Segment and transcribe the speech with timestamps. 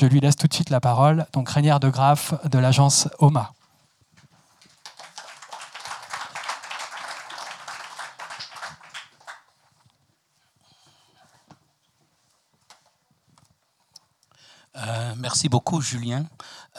[0.00, 1.26] Je lui laisse tout de suite la parole.
[1.34, 3.52] Donc Rainière de Graff de l'agence OMA.
[14.74, 16.24] Euh, merci beaucoup, Julien.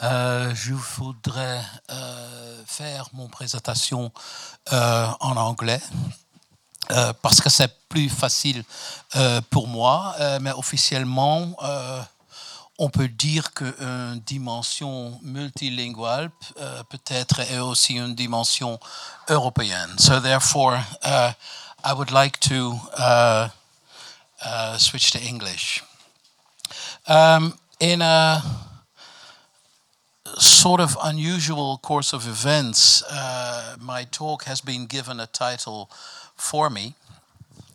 [0.02, 1.60] Euh, je voudrais
[1.92, 4.10] euh, faire mon présentation
[4.72, 5.80] en anglais.
[7.22, 8.64] parce que c'est plus facile
[9.50, 11.56] pour moi, mais officiellement,
[12.82, 16.30] on peut dire qu'une dimension multilinguale
[16.88, 18.80] peut-être est aussi une dimension
[19.28, 19.96] européenne.
[19.98, 21.32] So therefore, uh,
[21.84, 23.48] I would like to uh,
[24.44, 25.84] uh, switch to English.
[27.06, 28.42] Um, in a
[30.38, 35.88] sort of unusual course of events, uh, my talk has been given a title
[36.36, 36.94] for me,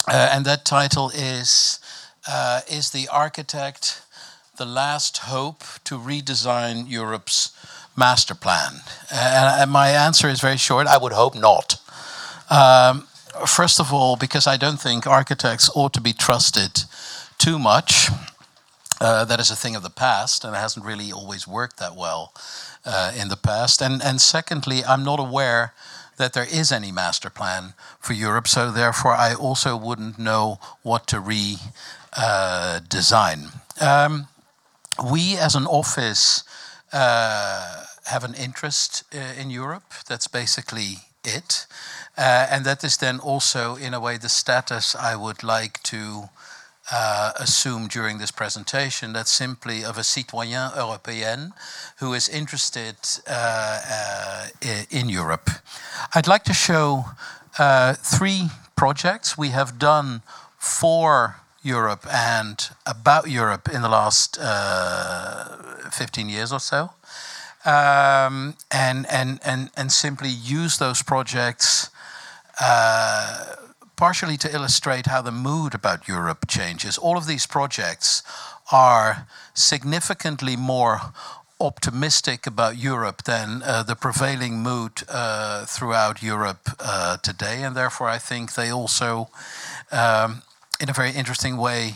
[0.09, 1.79] uh, and that title is
[2.27, 4.01] uh, "Is the Architect
[4.57, 7.51] the Last Hope to Redesign Europe's
[7.95, 11.81] Master Plan?" And my answer is very short: I would hope not.
[12.49, 13.07] Um,
[13.45, 16.83] first of all, because I don't think architects ought to be trusted
[17.37, 18.09] too much.
[18.99, 21.95] Uh, that is a thing of the past, and it hasn't really always worked that
[21.95, 22.33] well
[22.85, 23.81] uh, in the past.
[23.81, 25.73] And, and secondly, I'm not aware
[26.17, 31.05] that there is any master plan for Europe, so therefore I also wouldn't know what
[31.07, 31.61] to redesign.
[33.79, 34.27] Uh, um,
[35.03, 36.43] we, as an office,
[36.93, 39.93] uh, have an interest uh, in Europe.
[40.07, 41.67] That's basically it.
[42.17, 46.29] and that is then also, in a way, the status I would like to
[46.91, 51.51] uh, assume during this presentation that simply of a citoyen européen
[51.99, 52.95] who is interested
[53.27, 54.47] uh, uh,
[54.89, 55.49] in Europe.
[56.15, 57.05] I'd like to show
[57.59, 60.21] uh, three projects we have done
[60.57, 66.91] for Europe and about Europe in the last uh, 15 years or so.
[67.65, 71.89] Um, and, and, and, and simply use those projects
[72.61, 73.55] uh,
[73.97, 76.97] partially to illustrate how the mood about Europe changes.
[76.97, 78.23] All of these projects
[78.71, 80.99] are significantly more
[81.59, 88.07] optimistic about Europe than uh, the prevailing mood uh, throughout Europe uh, today, and therefore
[88.07, 89.29] I think they also,
[89.91, 90.43] um,
[90.79, 91.95] in a very interesting way,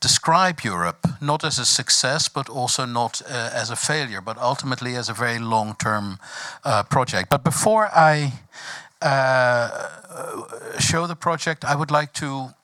[0.00, 4.94] describe Europe not as a success, but also not uh, as a failure, but ultimately
[4.96, 6.18] as a very long-term
[6.64, 7.30] uh, project.
[7.30, 8.32] But before I
[9.02, 9.68] uh,
[10.78, 12.54] show the project, I would like to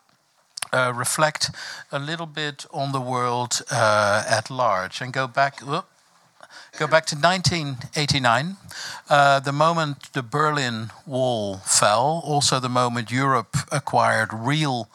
[0.72, 1.50] uh, reflect
[1.90, 5.60] a little bit on the world uh, at large and go back.
[5.60, 5.86] Whoop,
[6.78, 8.56] go back to 1989,
[9.10, 14.88] uh, the moment the Berlin Wall fell, also the moment Europe acquired real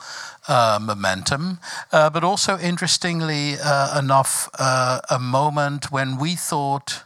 [0.47, 1.59] uh, momentum,
[1.91, 3.53] uh, but also interestingly
[3.97, 7.03] enough, a moment when we thought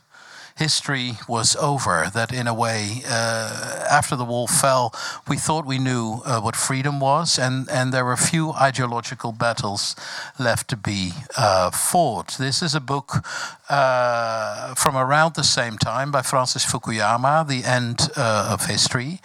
[0.61, 4.93] history was over, that in a way, uh, after the wall fell,
[5.27, 9.95] we thought we knew uh, what freedom was, and, and there were few ideological battles
[10.37, 12.37] left to be uh, fought.
[12.37, 13.25] This is a book
[13.71, 19.19] uh, from around the same time by Francis Fukuyama, The End uh, of History.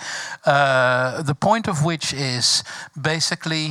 [0.44, 2.64] Uh, the point of which is
[3.00, 3.66] basically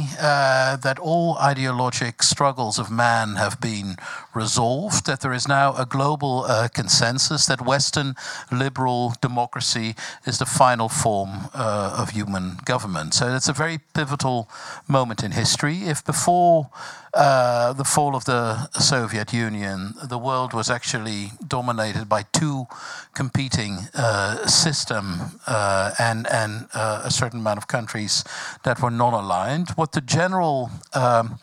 [0.86, 3.96] that all ideologic struggles of man have been
[4.36, 8.16] resolved, that there is now a global consensus that that Western
[8.52, 13.14] liberal democracy is the final form uh, of human government.
[13.14, 14.50] So it's a very pivotal
[14.88, 15.84] moment in history.
[15.84, 16.70] If before
[17.16, 22.68] uh, the fall of the Soviet Union, the world was actually dominated by two
[23.14, 28.24] competing uh, systems uh, and, and uh, a certain amount of countries
[28.64, 29.70] that were non aligned.
[29.72, 31.40] What the general um,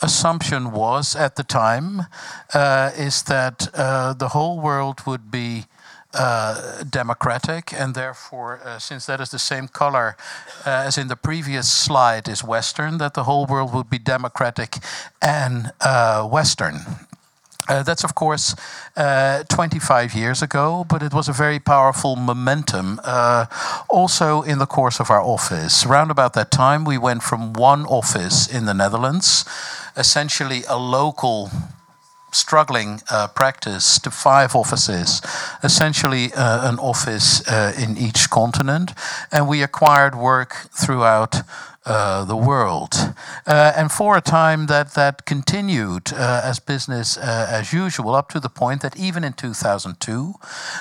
[0.00, 2.06] assumption was at the time
[2.52, 3.70] uh, is that
[4.18, 5.66] the whole world would be
[6.14, 10.16] uh, democratic, and therefore, uh, since that is the same color
[10.66, 14.76] uh, as in the previous slide is Western, that the whole world would be democratic
[15.20, 16.80] and uh, Western.
[17.68, 18.56] Uh, that's, of course,
[18.96, 23.00] 25 years ago, but it was a very powerful momentum
[23.88, 25.86] also in the course of our office.
[25.86, 29.44] Around about that time, we went from one office in the Netherlands,
[29.96, 31.50] essentially a local
[32.32, 35.20] struggling uh, practice to five offices,
[35.62, 38.92] essentially uh, an office uh, in each continent,
[39.30, 41.42] and we acquired work throughout.
[41.84, 42.94] Uh, the world,
[43.44, 48.38] uh, and for a time that that continued uh, as business as usual, up to
[48.38, 50.34] the point that even in 2002,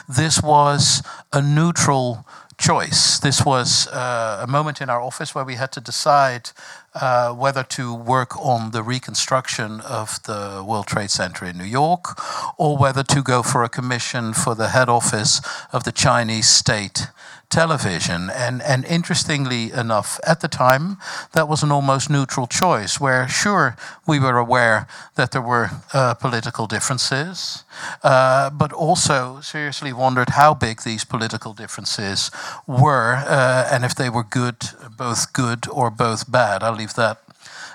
[0.07, 1.01] this was
[1.33, 2.24] a neutral
[2.62, 3.19] choice.
[3.19, 6.51] This was uh, a moment in our office where we had to decide
[6.93, 12.19] uh, whether to work on the reconstruction of the World Trade Center in New York
[12.57, 15.41] or whether to go for a commission for the head office
[15.71, 17.07] of the Chinese state
[17.51, 18.30] television.
[18.30, 20.98] And, and interestingly enough, at the time,
[21.33, 23.75] that was an almost neutral choice, where sure,
[24.07, 27.63] we were aware that there were uh, political differences,
[28.03, 32.31] uh, but also seriously wondered how big these political differences
[32.65, 34.57] were uh, and if they were good,
[34.97, 36.63] both good or both bad.
[36.63, 37.21] I'll leave that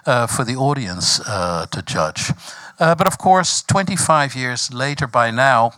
[0.06, 2.32] uh, for the audience uh, to judge.
[2.78, 5.72] Uh, but of course, 25 years later by now,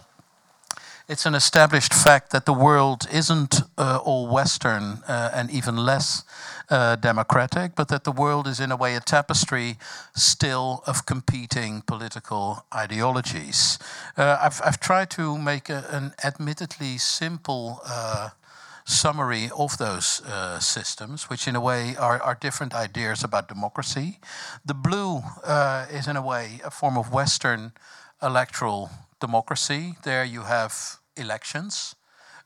[1.09, 6.23] it's an established fact that the world isn't uh, all Western uh, and even less
[6.69, 9.79] uh, democratic, but that the world is in a way a tapestry
[10.15, 13.79] still of competing political ideologies.
[14.19, 18.29] Uh, I've, I've, tried to make a, an admittedly simple uh,
[18.85, 24.19] summary of those uh, systems, which in a way are, are, different ideas about democracy.
[24.65, 25.23] The blue
[25.91, 27.73] is in a way a form of Western
[28.23, 28.91] electoral
[29.21, 29.95] democracy.
[30.05, 31.95] There you have elections.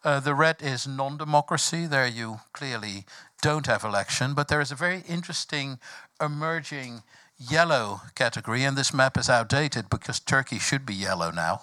[0.05, 1.87] Uh, the red is non democracy.
[1.87, 3.05] There you clearly
[3.41, 5.79] don't have election, but there is a very interesting
[6.21, 7.03] emerging
[7.39, 11.61] yellow category, and this map is outdated because Turkey should be yellow now.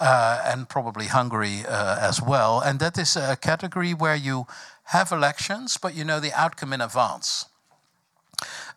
[0.00, 2.60] Uh, and probably Hungary uh, as well.
[2.60, 4.46] And that is a category where you
[4.84, 7.44] have elections, but you know the outcome in advance.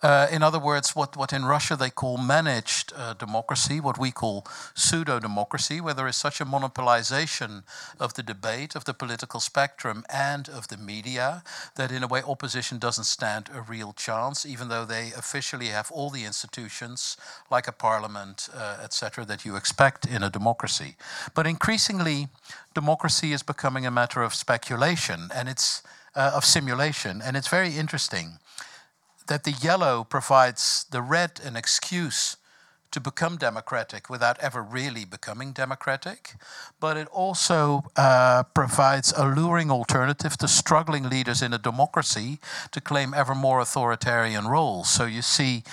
[0.01, 4.11] Uh, in other words, what, what in Russia they call managed uh, democracy, what we
[4.11, 7.63] call pseudo democracy, where there is such a monopolization
[7.99, 11.43] of the debate, of the political spectrum, and of the media,
[11.75, 15.91] that in a way opposition doesn't stand a real chance, even though they officially have
[15.91, 17.17] all the institutions,
[17.49, 20.95] like a parliament, uh, etc., that you expect in a democracy.
[21.33, 22.27] But increasingly,
[22.73, 25.81] democracy is becoming a matter of speculation and it's
[26.15, 28.39] uh, of simulation, and it's very interesting
[29.27, 32.37] that the yellow provides the red an excuse
[32.91, 36.35] to become democratic without ever really becoming democratic,
[36.79, 42.39] but it also uh, provides a luring alternative to struggling leaders in a democracy
[42.71, 44.87] to claim ever more authoritarian roles.
[44.89, 45.63] So you see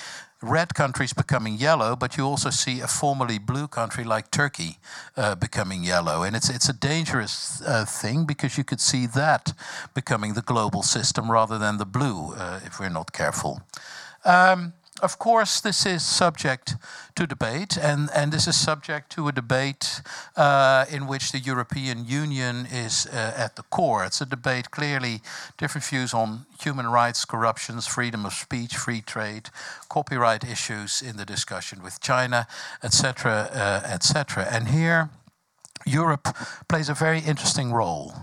[0.42, 4.78] red countries becoming yellow, but you also see a formerly blue country like Turkey
[5.16, 6.22] uh, becoming yellow.
[6.22, 9.52] And it's, it's a dangerous uh, thing because you could see that
[9.94, 13.62] becoming the global system rather than the blue uh, if we're not careful.
[14.24, 16.76] Um, of course, this is subject
[17.16, 20.00] to debate, and, and this is subject to a debate
[20.36, 24.04] uh, in which the European Union is uh, at the core.
[24.04, 25.20] It's a debate, clearly,
[25.58, 29.50] different views on human rights, corruptions, freedom of speech, free trade,
[29.88, 32.46] copyright issues in the discussion with China,
[32.84, 34.46] etc., uh, etc.
[34.48, 35.10] And here,
[35.84, 36.28] Europe
[36.68, 38.14] plays a very interesting role.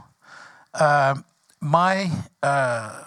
[0.74, 1.26] Um,
[1.60, 2.10] my
[2.42, 3.04] uh,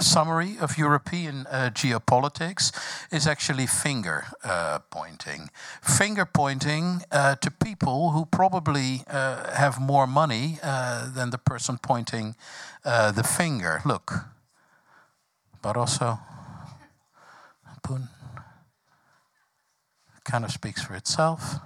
[0.00, 2.72] summary of European uh, geopolitics
[3.10, 5.50] is actually finger uh, pointing.
[5.82, 11.78] Finger pointing uh, to people who probably uh, have more money uh, than the person
[11.78, 12.34] pointing
[12.84, 13.80] uh, the finger.
[13.84, 14.12] Look,
[15.62, 16.18] Barroso,
[17.82, 18.08] Putin,
[20.24, 21.60] kind of speaks for itself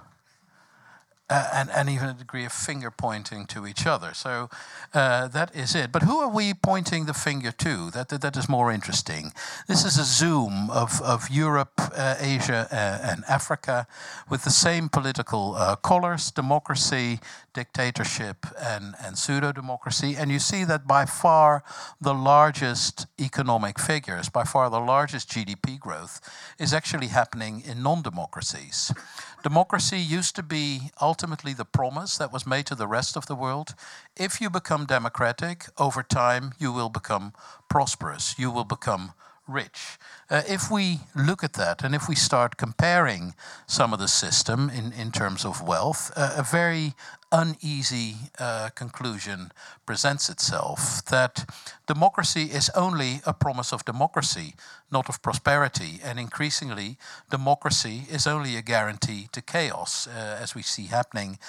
[1.29, 4.13] uh, and, and even a degree of finger pointing to each other.
[4.13, 4.49] So
[4.93, 5.91] uh, that is it.
[5.91, 7.91] But who are we pointing the finger to?
[7.91, 9.31] That, that, that is more interesting.
[9.67, 13.87] This is a zoom of, of Europe, uh, Asia, uh, and Africa
[14.29, 17.19] with the same political uh, colors democracy,
[17.53, 20.15] dictatorship, and, and pseudo democracy.
[20.17, 21.63] And you see that by far
[21.99, 26.21] the largest economic figures, by far the largest GDP growth,
[26.57, 28.91] is actually happening in non democracies.
[29.41, 33.35] Democracy used to be ultimately the promise that was made to the rest of the
[33.35, 33.73] world.
[34.17, 37.31] If you become democratic, over time you will become
[37.69, 39.13] prosperous, you will become
[39.49, 39.97] rich.
[40.29, 43.33] Uh, if we look at that and if we start comparing
[43.67, 46.93] some of the system in, in terms of wealth, uh, a very
[47.31, 49.51] uneasy uh, conclusion
[49.85, 51.49] presents itself that
[51.87, 54.55] democracy is only a promise of democracy,
[54.91, 55.99] not of prosperity.
[56.03, 56.97] And increasingly,
[57.29, 61.39] democracy is only a guarantee to chaos, uh, as we see happening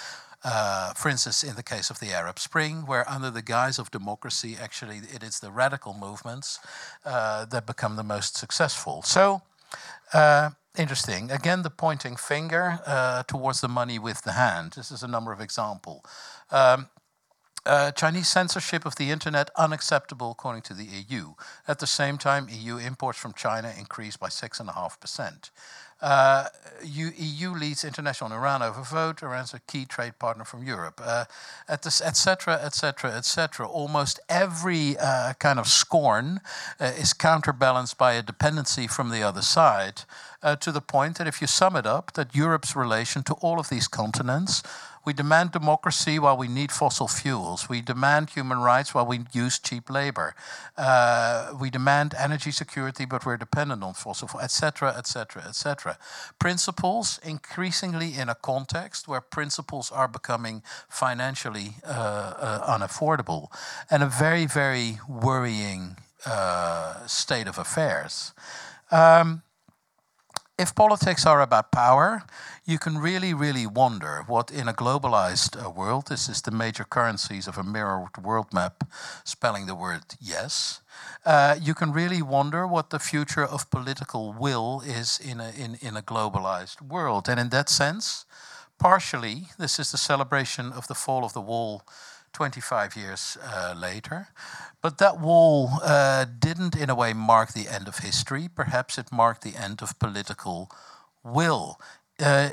[0.43, 3.91] uh, for instance, in the case of the Arab Spring, where under the guise of
[3.91, 6.59] democracy, actually it is the radical movements
[7.05, 9.03] uh, that become the most successful.
[9.03, 9.43] So,
[10.13, 11.29] uh, interesting.
[11.31, 14.73] Again, the pointing finger uh, towards the money with the hand.
[14.75, 16.01] This is a number of examples.
[16.49, 16.87] Um,
[17.63, 21.33] uh, Chinese censorship of the internet unacceptable according to the EU.
[21.67, 25.51] At the same time, EU imports from China increased by 6.5%.
[26.01, 26.45] Uh,
[26.83, 29.21] EU leads international Iran over vote.
[29.21, 31.25] Iran's a key trade partner from Europe, uh,
[31.69, 33.67] etc., etc., etc.
[33.67, 36.41] Almost every uh, kind of scorn
[36.79, 40.01] uh, is counterbalanced by a dependency from the other side.
[40.43, 43.59] uh, to the point that if you sum it up, that Europe's relation to all
[43.59, 44.63] of these continents
[45.03, 47.67] we demand democracy while we need fossil fuels.
[47.67, 50.35] We demand human rights while we use cheap labor.
[50.77, 55.97] Uh, we demand energy security, but we're dependent on fossil fuels, etc., etc., etc.
[56.39, 63.47] Principles increasingly in a context where principles are becoming financially uh, uh, unaffordable,
[63.89, 68.33] and a very, very worrying uh, state of affairs.
[68.91, 69.41] Um,
[70.61, 72.23] if politics are about power,
[72.65, 76.83] you can really, really wonder what, in a globalized uh, world, this is the major
[76.83, 78.83] currencies of a mirrored world map
[79.23, 80.81] spelling the word yes.
[81.25, 85.77] Uh, you can really wonder what the future of political will is in a, in,
[85.81, 87.27] in a globalized world.
[87.27, 88.25] And in that sense,
[88.77, 91.83] partially, this is the celebration of the fall of the wall
[92.33, 94.27] 25 years uh, later.
[94.81, 98.47] But that wall uh, didn't, in a way, mark the end of history.
[98.53, 100.71] Perhaps it marked the end of political
[101.23, 101.79] will.
[102.19, 102.49] Uh,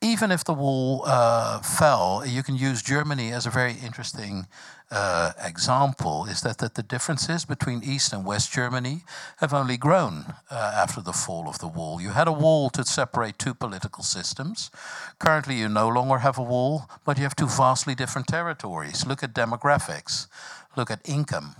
[0.00, 4.46] even if the wall uh, fell, you can use Germany as a very interesting
[4.92, 6.24] uh, example.
[6.26, 9.02] Is that, that the differences between East and West Germany
[9.38, 12.00] have only grown uh, after the fall of the wall.
[12.00, 14.70] You had a wall to separate two political systems.
[15.18, 19.04] Currently, you no longer have a wall, but you have two vastly different territories.
[19.04, 20.28] Look at demographics,
[20.76, 21.56] look at income.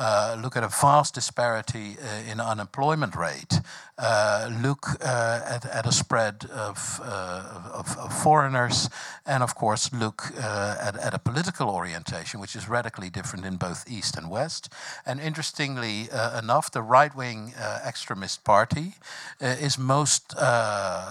[0.00, 3.60] Uh, look at a vast disparity uh, in unemployment rate.
[3.98, 8.88] Uh, look uh, at, at a spread of, uh, of, of, foreigners,
[9.26, 13.56] and of course, look uh, at, at, a political orientation, which is radically different in
[13.56, 14.72] both East and West.
[15.04, 17.52] And interestingly enough, the right wing
[17.86, 18.94] extremist party
[19.38, 20.34] is most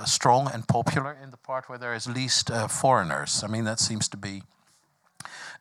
[0.06, 3.44] strong and popular in the part where there is least foreigners.
[3.44, 4.42] I mean, that seems to be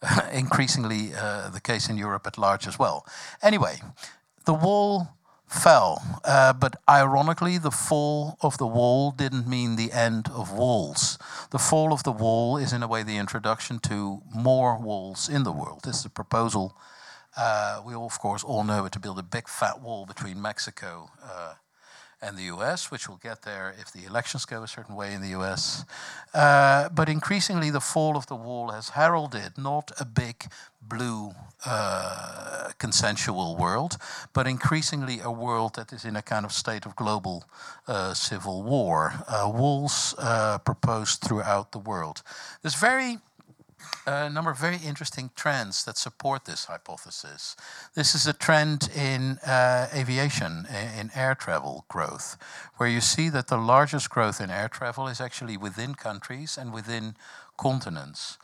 [0.32, 3.06] increasingly uh, the case in Europe at large as well.
[3.42, 3.80] Anyway,
[4.44, 5.08] the wall
[5.46, 11.18] fell, uh, but ironically, the fall of the wall didn't mean the end of walls.
[11.50, 15.44] The fall of the wall is, in a way, the introduction to more walls in
[15.44, 15.80] the world.
[15.84, 16.76] This is a proposal.
[17.36, 20.40] Uh, we, all, of course, all know it to build a big fat wall between
[20.42, 21.54] Mexico uh,
[22.20, 25.20] and the US, which will get there if the elections go a certain way in
[25.22, 25.84] the US.
[26.34, 30.46] Uh, but increasingly, the fall of the wall has heralded not a big
[30.80, 31.32] blue
[31.66, 33.96] uh, consensual world,
[34.32, 37.44] but increasingly a world that is in a kind of state of global
[37.87, 39.12] uh, civil war.
[39.28, 42.22] Uh, walls uh, proposed throughout the world.
[42.62, 43.18] There's very
[44.06, 47.56] a number of very interesting trends that support this hypothesis.
[47.94, 50.66] This is a trend in uh, aviation,
[50.99, 52.37] in air travel growth,
[52.76, 56.73] where you see that the largest growth in air travel is actually within countries and
[56.73, 57.16] within
[57.56, 58.38] continents.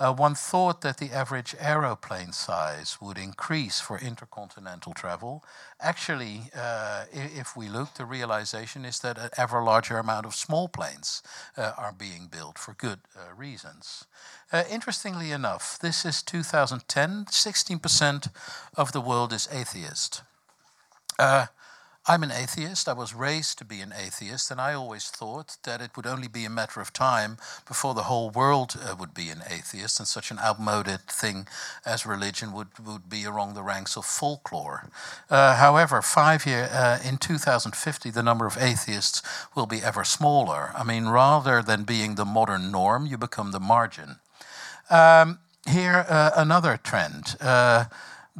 [0.00, 5.44] Uh, one thought that the average aeroplane size would increase for intercontinental travel.
[5.80, 10.68] Actually, uh, if we look, the realization is that an ever larger amount of small
[10.68, 11.20] planes
[11.56, 14.04] uh, are being built for good uh, reasons.
[14.52, 18.28] Uh, interestingly enough, this is 2010, 16%
[18.76, 20.22] of the world is atheist.
[22.08, 22.88] Uh, I'm an atheist.
[22.88, 26.28] I was raised to be an atheist, and I always thought that it would only
[26.28, 27.36] be a matter of time
[27.66, 31.46] before the whole world uh, would be an atheist, and such an outmoded thing
[31.84, 34.88] as religion would, would be along the ranks of folklore.
[35.30, 39.22] Uh, however, five year uh, in 2050, the number of atheists
[39.54, 40.72] will be ever smaller.
[40.74, 44.16] I mean, rather than being the modern norm, you become the margin.
[44.90, 47.36] Um, here, uh, another trend.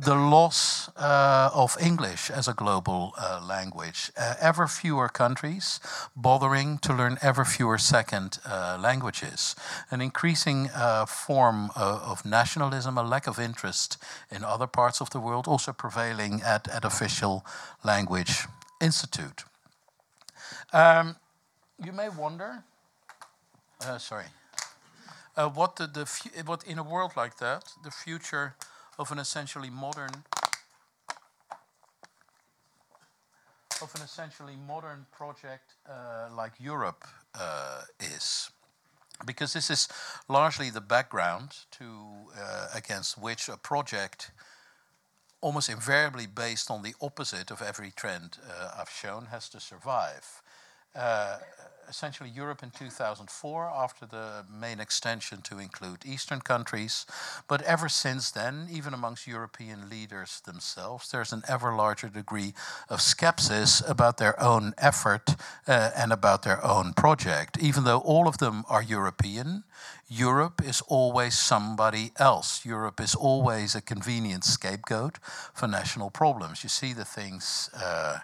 [0.00, 4.12] The loss uh, of English as a global uh, language.
[4.17, 5.81] Uh, ever fewer countries
[6.14, 9.57] bothering to learn ever fewer second uh, languages.
[9.90, 13.99] An increasing uh, form uh, of nationalism, a lack of interest
[14.31, 17.45] in other parts of the world, also prevailing at, at official
[17.83, 18.47] language
[18.81, 19.43] institute.
[20.73, 21.17] Um,
[21.85, 22.62] you may wonder,
[23.99, 24.26] sorry,
[25.35, 26.07] what the, the
[26.47, 28.55] what in a world like that, the future
[28.99, 30.11] of an essentially modern
[33.81, 37.05] of an essentially modern project uh, like Europe
[37.38, 38.50] uh, is.
[39.25, 39.88] Because this is
[40.28, 41.85] largely the background to
[42.37, 44.33] uh, against which a project
[45.40, 50.43] almost invariably based on the opposite of every trend uh, I've shown has to survive.
[50.95, 51.38] Uh,
[51.88, 57.07] essentially Europe in 2004 after the main extension to include Eastern countries.
[57.49, 62.54] But ever since then, even amongst European leaders themselves, there's an ever larger degree
[62.88, 67.59] of skepsis about their own effort uh, and about their own project.
[67.59, 69.64] Even though all of them are European,
[70.09, 72.64] Europe is always somebody else.
[72.64, 75.18] Europe is always a convenient scapegoat
[75.54, 76.62] for national problems.
[76.62, 77.71] You see the things.
[77.75, 78.18] Uh,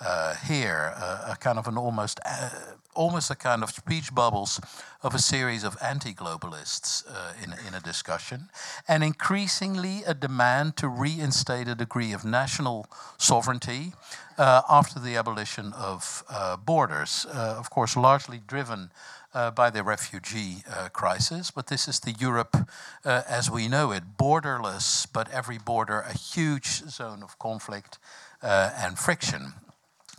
[0.00, 0.94] uh, here,
[1.26, 2.50] a kind of an almost, uh,
[2.94, 4.60] almost a kind of speech bubbles
[5.02, 8.48] of a series of anti-globalists uh, in, in a discussion,
[8.88, 12.86] and increasingly a demand to reinstate a degree of national
[13.16, 13.92] sovereignty
[14.36, 18.90] uh, after the abolition of uh, borders, uh, of course, largely driven
[19.34, 22.56] uh, by the refugee uh, crisis, but this is the Europe
[23.04, 27.98] uh, as we know it, borderless, but every border a huge zone of conflict
[28.42, 29.52] and friction.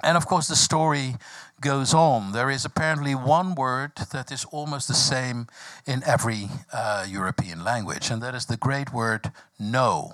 [0.03, 1.15] And of course, the story
[1.62, 2.32] goes on.
[2.32, 5.48] There is apparently one word that is almost the same
[5.86, 10.13] in every uh, European language, and that is the great word no.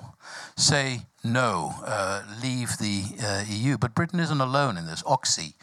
[0.56, 3.78] Say no, uh, leave the uh, EU.
[3.78, 5.04] But Britain isn't alone in this.
[5.04, 5.54] Oxi,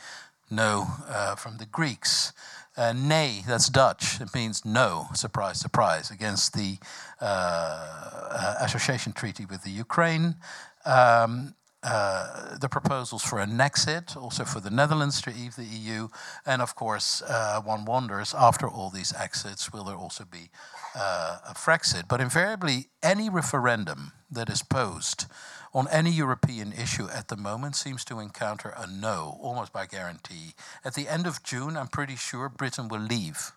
[0.50, 2.32] no, uh, from the Greeks.
[2.76, 4.20] Uh, nay, that's Dutch.
[4.20, 6.78] It means no, surprise, surprise, against the
[7.20, 10.36] uh, association treaty with the Ukraine.
[10.86, 16.08] Um, uh, the proposals for an exit, also for the Netherlands to leave the EU,
[16.46, 20.50] and of course, uh, one wonders after all these exits, will there also be
[20.96, 22.06] uh, a Frexit?
[22.08, 25.26] But invariably, any referendum that is posed
[25.74, 30.54] on any European issue at the moment seems to encounter a no, almost by guarantee.
[30.84, 33.52] At the end of June, I'm pretty sure Britain will leave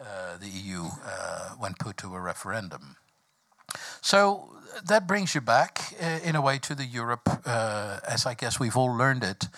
[0.00, 2.96] uh, the EU uh, when put to a referendum.
[4.00, 4.50] So
[4.84, 8.60] that brings you back, uh, in a way, to the Europe, uh, as I guess
[8.60, 9.48] we've all learned it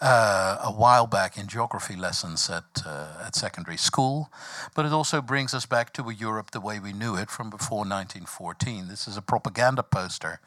[0.00, 4.30] uh, a while back in geography lessons at, uh, at secondary school.
[4.74, 7.50] But it also brings us back to a Europe the way we knew it from
[7.50, 8.88] before 1914.
[8.88, 10.40] This is a propaganda poster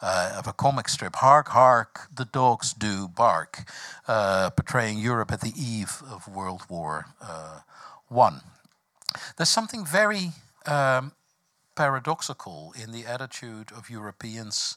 [0.00, 3.68] uh, of a comic strip, Hark, Hark, the Dogs Do Bark,
[4.06, 7.06] uh, portraying Europe at the eve of World War
[8.08, 8.40] One.
[9.36, 10.32] There's something very
[10.66, 11.12] um,
[11.80, 14.76] paradoxical in the attitude of Europeans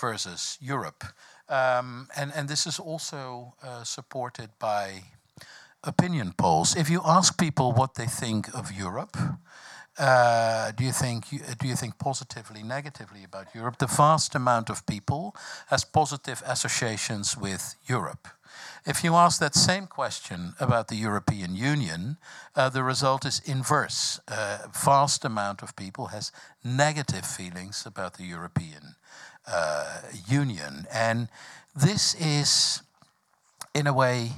[0.00, 1.04] versus Europe.
[1.48, 5.04] Um, and, and this is also uh, supported by
[5.84, 6.74] opinion polls.
[6.76, 9.16] If you ask people what they think of Europe,
[9.96, 11.28] uh, do you think
[11.60, 13.76] do you think positively, negatively about Europe?
[13.78, 15.34] The vast amount of people
[15.66, 18.26] has positive associations with Europe.
[18.86, 22.16] If you ask that same question about the European Union,
[22.56, 24.20] uh, the result is inverse.
[24.26, 26.32] A uh, vast amount of people has
[26.64, 28.96] negative feelings about the European
[29.46, 30.86] uh, Union.
[30.92, 31.28] And
[31.74, 32.82] this is,
[33.74, 34.32] in a way,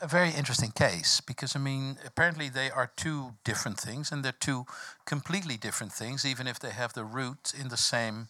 [0.00, 4.32] a very interesting case because, I mean, apparently they are two different things and they're
[4.38, 4.66] two
[5.04, 8.28] completely different things, even if they have the root in the same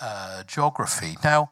[0.00, 1.18] uh, geography.
[1.22, 1.50] Now,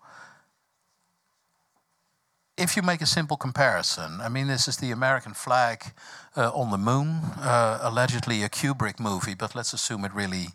[2.59, 5.93] if you make a simple comparison, I mean, this is the American flag
[6.37, 10.49] uh, on the moon, uh, allegedly a Kubrick movie, but let's assume it really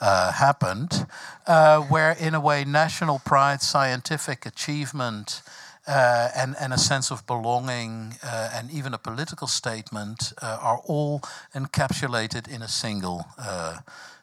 [0.00, 1.06] uh, happened,
[1.46, 5.42] uh, where, in a way, national pride, scientific achievement,
[5.88, 11.20] uh, and, and a sense of belonging, uh, and even a political statement are all
[11.54, 13.24] encapsulated in a single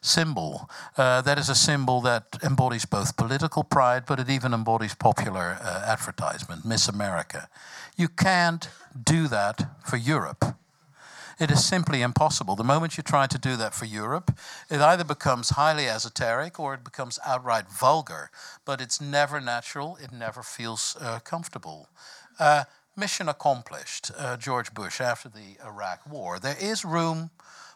[0.03, 0.69] symbol.
[0.97, 5.57] Uh, that is a symbol that embodies both political pride, but it even embodies popular
[5.61, 7.49] uh, advertisement, Miss America.
[7.97, 8.69] You can't
[9.01, 10.55] do that for Europe.
[11.39, 12.55] It is simply impossible.
[12.55, 14.37] The moment you try to do that for Europe,
[14.69, 18.29] it either becomes highly esoteric or it becomes outright vulgar.
[18.65, 21.89] But it's never natural, it never feels uh, comfortable.
[22.39, 26.39] Uh, mission accomplished, uh, George Bush, after the Iraq War.
[26.39, 27.31] There is room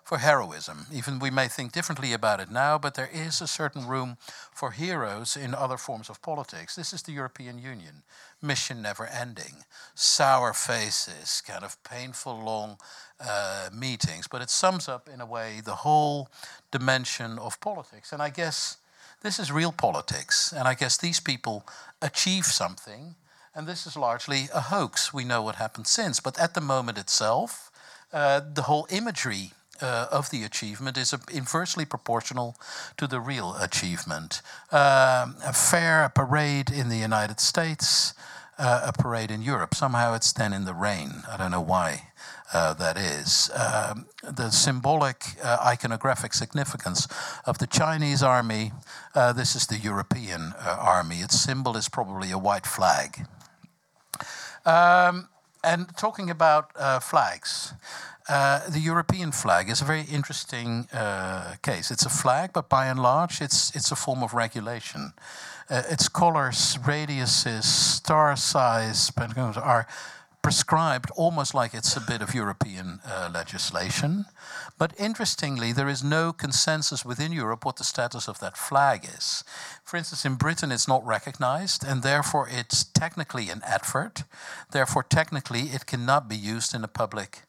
[0.08, 0.86] for heroism.
[0.90, 4.16] Even we may think differently about it now, but there is a certain room
[4.54, 6.78] for heroes in other forms of politics.
[6.78, 8.04] This is the European Union.
[8.42, 9.66] Mission never ending.
[9.96, 12.78] Sour faces, kind of painful long
[13.20, 14.30] uh, meetings.
[14.30, 16.30] But it sums up, in a way, the whole
[16.72, 18.14] dimension of politics.
[18.14, 18.78] And I guess
[19.24, 20.54] this is real politics.
[20.54, 21.66] And I guess these people
[22.02, 23.16] achieve something.
[23.54, 25.14] And this is largely a hoax.
[25.14, 26.22] We know what happened since.
[26.22, 27.72] But at the moment itself,
[28.14, 32.56] uh, the whole imagery uh, of the achievement is inversely proportional
[32.98, 34.42] to the real achievement.
[34.72, 38.14] Um, a fair a parade in the United States,
[38.58, 39.76] uh, a parade in Europe.
[39.76, 41.24] Somehow it's then in the rain.
[41.32, 42.10] I don't know why.
[42.54, 43.52] Uh, that is.
[43.54, 47.06] Um, the symbolic uh, iconographic significance
[47.46, 48.72] of the Chinese army,
[49.14, 51.18] uh, this is the European uh, army.
[51.18, 53.28] Its symbol is probably a white flag.
[54.66, 55.28] Um,
[55.62, 56.72] and talking about
[57.04, 57.74] flags,
[58.30, 61.92] uh, the European flag is a very interesting uh, case.
[61.92, 65.14] It's a flag, but by and large, it's it's a form of regulation.
[65.70, 69.88] Uh, its colors, radiuses, star size, are
[70.42, 74.26] prescribed almost like it's a bit of European uh, legislation.
[74.78, 79.44] But interestingly, there is no consensus within Europe what the status of that flag is.
[79.84, 84.24] For instance, in Britain, it's not recognized, and therefore it's technically an advert.
[84.72, 87.47] Therefore, technically, it cannot be used in a public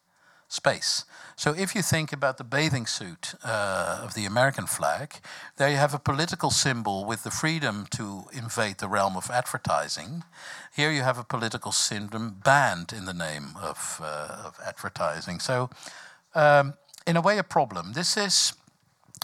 [0.49, 1.05] space.
[1.35, 5.21] So if you think about the bathing suit uh, of the American flag,
[5.55, 10.23] there you have a political symbol with the freedom to invade the realm of advertising.
[10.75, 15.39] Here you have a political symbol banned in the name of, uh, of advertising.
[15.39, 15.69] So,
[16.35, 16.73] um,
[17.07, 17.93] in a way, a problem.
[17.93, 18.53] This is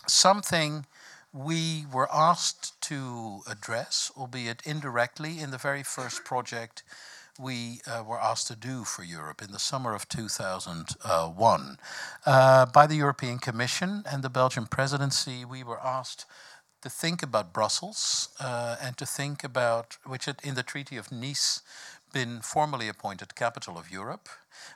[0.08, 0.86] something
[1.34, 6.84] we were asked to address, albeit indirectly, in the very first project
[7.40, 11.78] we uh, were asked to do for Europe in the summer of 2001.
[12.26, 16.26] Uh, by the European Commission and the Belgian presidency, we were asked
[16.82, 21.12] to think about Brussels uh, and to think about, which had in the Treaty of
[21.12, 21.62] Nice
[22.14, 24.30] been formally appointed capital of Europe.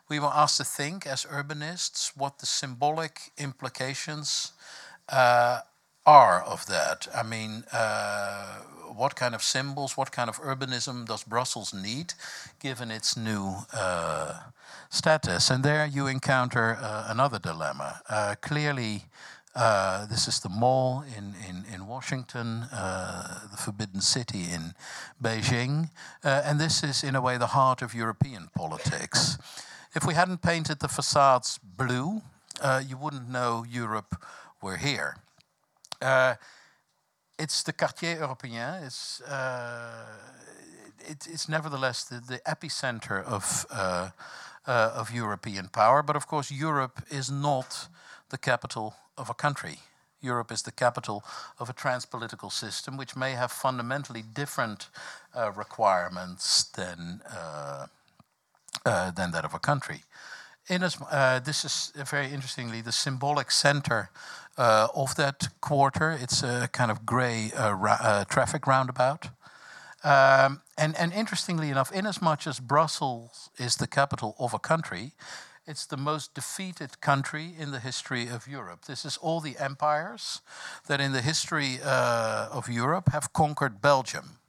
[0.09, 4.51] We were asked to think as urbanists what the symbolic implications
[5.07, 5.59] uh,
[6.09, 7.07] are of that.
[7.13, 8.61] I mean, uh,
[8.95, 12.13] what kind of symbols, what kind of urbanism does Brussels need,
[12.59, 14.39] given its new uh,
[14.89, 15.51] status?
[15.51, 18.01] And there you encounter uh, another dilemma.
[18.09, 19.03] Uh, clearly,
[19.55, 24.73] uh, this is the mall in, in, in Washington, uh, the Forbidden City in
[25.21, 25.91] Beijing,
[26.23, 29.37] and this is, in a way, the heart of European politics.
[29.93, 32.21] If we hadn't painted the facades blue,
[32.87, 34.15] you wouldn't know Europe
[34.61, 35.17] were here
[37.39, 38.85] it's the quartier européen.
[38.85, 40.05] It's, uh,
[40.99, 44.09] it, it's nevertheless the, the epicenter of, uh,
[44.67, 46.03] uh, of European power.
[46.03, 47.87] But of course, Europe is not
[48.29, 49.79] the capital of a country.
[50.21, 51.23] Europe is the capital
[51.59, 54.89] of a transpolitical system, which may have fundamentally different
[55.33, 57.87] uh, requirements than, uh,
[58.85, 60.03] uh, than that of a country.
[60.67, 60.97] In as,
[61.45, 64.09] this is very interestingly the symbolic center
[64.48, 64.48] uh,
[64.93, 66.11] of that quarter.
[66.11, 69.29] It's a kind of grey uh, uh, traffic roundabout.
[70.03, 75.13] Um, and, and interestingly enough, inasmuch as Brussels is the capital of a country,
[75.67, 78.85] it's the most defeated country in the history of Europe.
[78.85, 80.41] This is all the empires
[80.87, 84.39] that in the history uh, of Europe have conquered Belgium.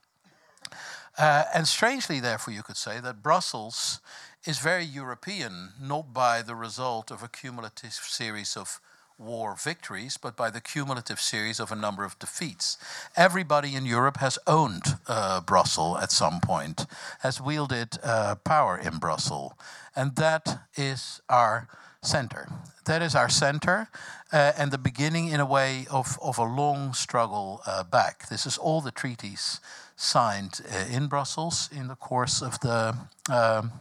[1.18, 4.00] Uh, and strangely, therefore, you could say that Brussels
[4.46, 8.80] is very European, not by the result of a cumulative series of
[9.20, 12.78] war victories, but by the cumulative series of a number of defeats.
[13.16, 16.86] Everybody in Europe has owned uh, Brussels at some point,
[17.20, 19.52] has wielded uh, power in Brussels,
[19.94, 21.68] and that is our
[22.02, 22.48] center.
[22.86, 23.88] That is our center,
[24.32, 28.28] uh, and the beginning, in a way, of, of a long struggle uh, back.
[28.28, 29.60] This is all the treaties
[29.96, 32.96] signed uh, in Brussels in the course of the
[33.30, 33.72] um,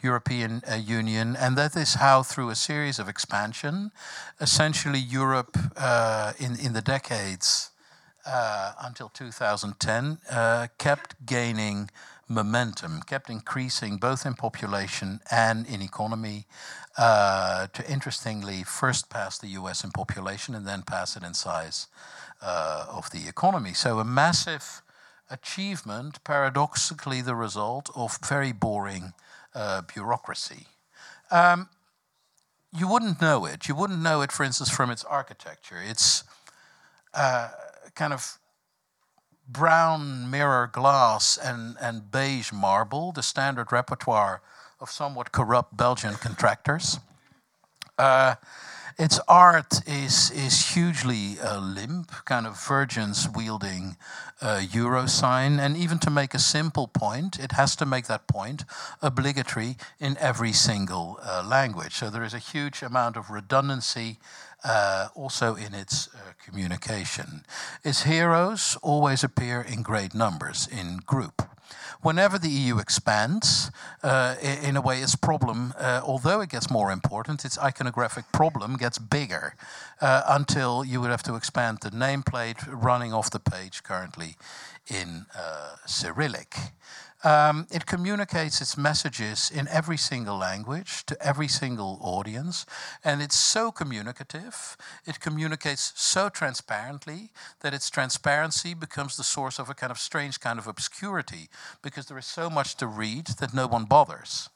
[0.00, 3.90] European uh, Union, and that is how, through a series of expansion,
[4.40, 7.70] essentially Europe uh, in in the decades
[8.26, 11.90] uh, until 2010 uh, kept gaining
[12.28, 16.46] momentum, kept increasing both in population and in economy.
[16.96, 19.84] Uh, to interestingly first pass the U.S.
[19.84, 21.86] in population and then pass it in size
[22.42, 23.72] of the economy.
[23.72, 24.82] So a massive
[25.30, 29.12] achievement, paradoxically the result of very boring
[29.58, 30.66] uh, bureaucracy.
[31.32, 31.68] Um,
[32.72, 33.66] you wouldn't know it.
[33.66, 35.82] You wouldn't know it, for instance, from its architecture.
[35.84, 36.22] It's
[37.12, 37.48] uh,
[37.96, 38.38] kind of
[39.48, 44.42] brown mirror glass and, and beige marble, the standard repertoire
[44.80, 47.00] of somewhat corrupt Belgian contractors.
[47.98, 48.36] Uh,
[48.98, 53.96] its art is is hugely uh, limp, kind of virgins wielding
[54.40, 58.26] a euro sign, and even to make a simple point, it has to make that
[58.26, 58.64] point
[59.00, 61.94] obligatory in every single uh, language.
[61.94, 64.18] So there is a huge amount of redundancy
[64.64, 67.44] uh, also in its uh, communication.
[67.84, 71.42] Its heroes always appear in great numbers, in group
[72.00, 73.70] whenever the EU expands,
[74.02, 78.76] uh, in a way, its problem, uh, although it gets more important, its iconographic problem
[78.76, 79.54] gets bigger
[80.00, 84.36] uh, until you would have to expand the nameplate running off the page currently
[84.88, 86.56] in uh, Cyrillic.
[87.24, 92.64] Um, it communicates its messages in every single language to every single audience,
[93.02, 94.76] and it's so communicative.
[95.04, 100.38] It communicates so transparently that its transparency becomes the source of a kind of strange
[100.38, 101.48] kind of obscurity
[101.82, 104.48] because there is so much to read that no one bothers.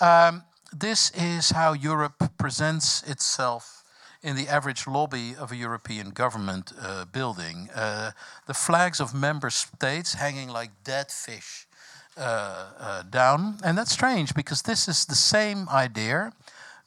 [0.00, 3.84] Um, this is how Europe presents itself
[4.22, 7.68] in the average lobby of a European government uh, building.
[7.74, 8.12] Uh,
[8.46, 11.66] the flags of member states hanging like dead fish
[12.14, 13.56] Uh, uh, down.
[13.64, 16.34] And that's strange because this is the same idea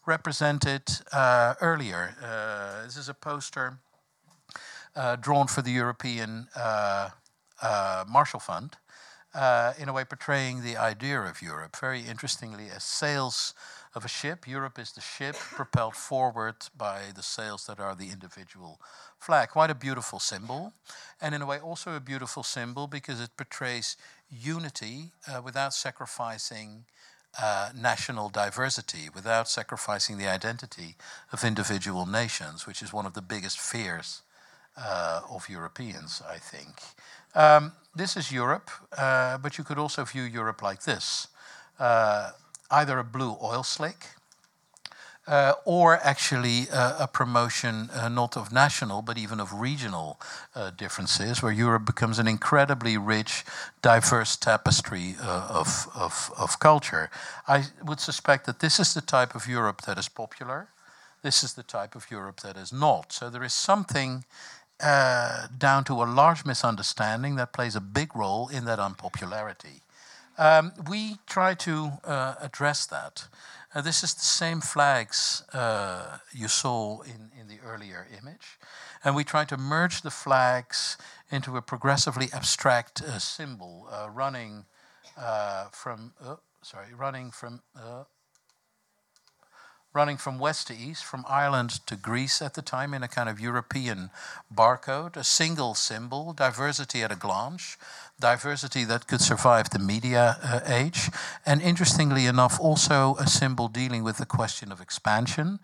[0.06, 2.16] represented uh, earlier.
[2.22, 3.80] Uh, this is a poster
[5.22, 6.48] drawn for the European
[8.08, 8.78] Marshall Fund.
[9.34, 11.76] Uh, in a way portraying the idea of Europe.
[11.76, 13.54] Very interestingly, as sails
[13.94, 18.12] of a ship, Europe is the ship propelled forward by the sails that are the
[18.12, 18.80] individual
[19.20, 19.50] flag.
[19.50, 20.72] Quite a beautiful symbol,
[21.20, 23.98] and in a way also a beautiful symbol because it portrays
[24.30, 26.86] unity uh, without sacrificing
[27.42, 30.96] uh, national diversity, without sacrificing the identity
[31.32, 34.22] of individual nations, which is one of the biggest fears
[34.78, 36.82] uh, of Europeans, I think.
[37.34, 41.28] Um, this is Europe, uh, but you could also view Europe like this
[41.80, 42.32] uh,
[42.72, 44.08] either a blue oil slick.
[45.28, 50.20] Uh, or actually uh, a promotion uh, not of national but even of regional
[50.54, 53.44] uh, differences, where Europe becomes an incredibly rich,
[53.82, 57.10] diverse tapestry of, of, of culture.
[57.48, 60.68] I would suspect that this is the type of Europe that is popular.
[61.24, 63.12] This is the type of Europe that is not.
[63.12, 64.26] So there is something
[64.80, 69.82] uh, down to a large misunderstanding that plays a big role in that unpopularity.
[70.38, 73.28] Um, we try to uh, address that.
[73.76, 78.58] Uh, this is the same flags uh, you saw in, in the earlier image.
[79.04, 80.98] And we try to merge the flags
[81.30, 84.64] into a progressively abstract uh, symbol uh, running
[85.72, 86.14] from,
[86.62, 87.62] sorry, running from
[89.96, 93.30] running from west to east, from Ireland to Greece at the time, in a kind
[93.30, 94.10] of European
[94.54, 97.78] barcode, a single symbol, diversity at a glance,
[98.20, 101.10] diversity that could survive the media uh, age,
[101.46, 105.60] and interestingly enough, also a symbol dealing with the question of expansion.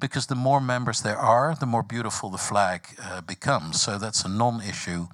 [0.00, 3.80] Because the more members there are, the more beautiful the flag uh, becomes.
[3.80, 5.06] So that's a non issue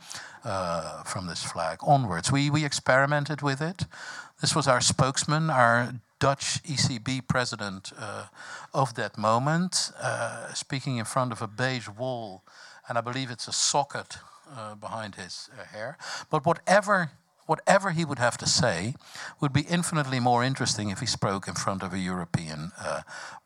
[0.44, 2.32] uh, from this flag onwards.
[2.32, 3.84] We, we experimented with it.
[4.40, 8.26] This was our spokesman, our Dutch ECB president uh,
[8.74, 12.42] of that moment, uh, speaking in front of a beige wall,
[12.88, 14.18] and I believe it's a socket
[14.56, 15.96] uh, behind his uh, hair.
[16.30, 17.10] But whatever
[17.46, 18.94] whatever he would have to say
[19.40, 23.00] would be infinitely more interesting if he spoke in front of a European uh,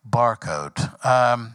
[0.08, 1.04] barcode.
[1.06, 1.54] Um,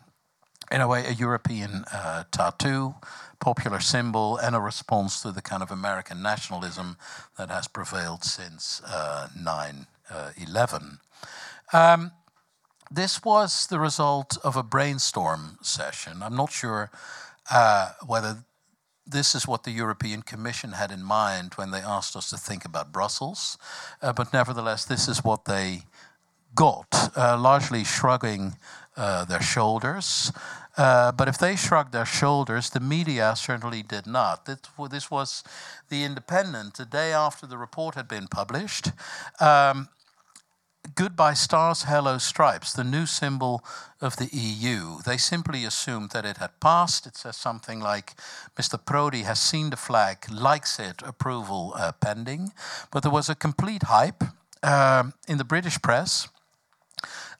[0.71, 2.95] in a way, a European uh, tattoo,
[3.41, 6.95] popular symbol, and a response to the kind of American nationalism
[7.37, 8.81] that has prevailed since
[9.37, 9.87] 9
[10.37, 10.99] 11.
[11.73, 12.11] Um,
[12.89, 16.23] this was the result of a brainstorm session.
[16.23, 16.89] I'm not sure
[17.51, 18.45] uh, whether
[19.05, 22.65] this is what the European Commission had in mind when they asked us to think
[22.65, 23.57] about Brussels,
[24.01, 25.83] uh, but nevertheless, this is what they
[26.55, 28.55] got, uh, largely shrugging
[28.95, 30.31] uh, their shoulders.
[30.77, 34.45] Uh, but if they shrugged their shoulders, the media certainly did not.
[34.45, 35.43] This was
[35.89, 38.91] The Independent, the day after the report had been published.
[39.39, 39.89] Um,
[40.95, 43.63] Goodbye stars, hello stripes, the new symbol
[43.99, 44.99] of the EU.
[45.05, 47.07] They simply assumed that it had passed.
[47.07, 48.13] It says something like
[48.55, 48.79] Mr.
[48.79, 52.53] Prodi has seen the flag, likes it, approval uh, pending.
[52.91, 54.23] But there was a complete hype
[54.63, 56.29] um, in the British press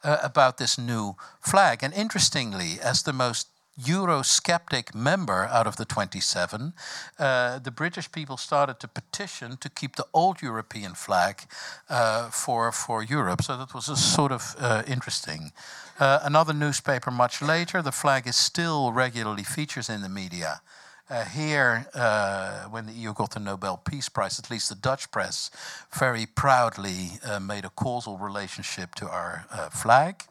[0.04, 1.84] uh, about this new flag.
[1.84, 3.48] And interestingly, as the most
[3.80, 6.74] Eurosceptic member out of the 27,
[7.20, 11.44] uh, the British people started to petition to keep the old European flag
[11.90, 13.44] uh, for, for Europe.
[13.44, 15.52] So that was a sort of uh, interesting.
[16.00, 20.62] Uh, another newspaper much later, the flag is still regularly features in the media.
[21.10, 25.10] Uh, here, uh, when the EU got the Nobel Peace Prize, at least the Dutch
[25.12, 25.52] press
[25.98, 30.24] very proudly made a causal relationship to our flag.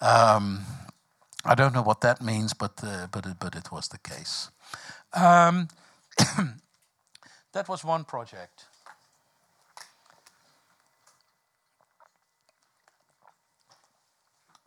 [0.00, 0.64] Um,
[1.46, 4.50] I don't know what that means, but uh, but it, but it was the case.
[5.12, 5.68] Um,
[7.52, 8.64] that was one project.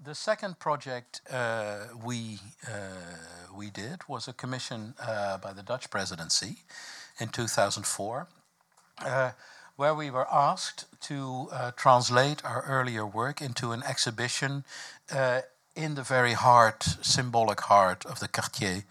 [0.04, 2.72] The second project uh, we uh,
[3.56, 6.58] we did was a commission uh, by the Dutch presidency
[7.20, 8.28] in 2004,
[9.04, 9.32] uh,
[9.76, 14.64] where we were asked to uh, translate our earlier work into an exhibition
[15.78, 18.84] in the very heart, symbolic heart of the Quartier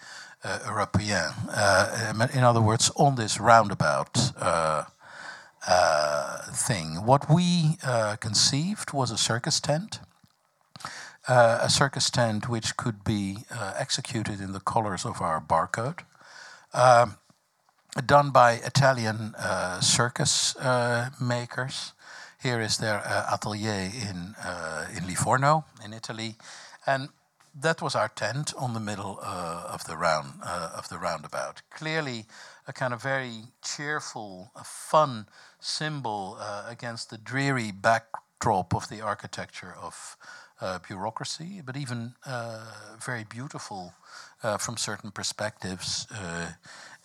[0.44, 1.32] uh, Européen.
[1.50, 4.84] Uh, in other words, on this roundabout uh,
[5.66, 7.04] uh thing.
[7.04, 9.98] What we uh, conceived was a circus tent.
[11.28, 13.38] Uh, a circus tent which could be
[13.76, 16.04] executed in the colors of our barcode.
[16.72, 17.16] Um,
[18.06, 19.34] done by Italian
[19.80, 20.54] circus
[21.20, 21.92] makers.
[22.40, 24.36] Here is their atelier in,
[24.96, 26.36] in Livorno, in Italy.
[26.86, 27.08] And
[27.60, 31.62] that was our tent on the middle uh, of the round uh, of the roundabout.
[31.70, 32.26] Clearly,
[32.68, 35.26] a kind of very cheerful, fun
[35.58, 40.16] symbol uh, against the dreary backdrop of the architecture of
[40.60, 42.72] uh, bureaucracy, but even uh,
[43.04, 43.94] very beautiful
[44.42, 46.06] uh, from certain perspectives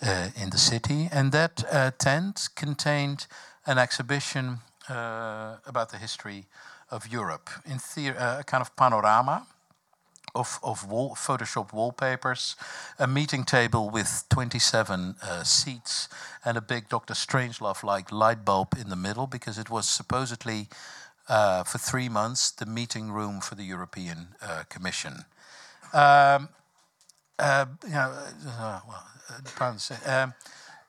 [0.02, 1.10] in the city.
[1.12, 3.28] And that tent contained
[3.66, 6.46] an exhibition about the history
[6.90, 9.48] of Europe in a kind of panorama
[10.36, 12.56] of, of wall, photoshopped wallpapers,
[13.00, 16.10] a meeting table with 27 uh, seats,
[16.46, 17.14] and a big Dr.
[17.14, 20.68] Strangelove like light bulb in the middle because it was supposedly
[21.30, 25.26] uh, for three months the meeting room for the European uh, Commission.
[25.94, 26.50] Um,
[27.40, 28.14] uh, you know,
[28.48, 29.04] uh, well,
[29.60, 29.74] uh,
[30.06, 30.34] um,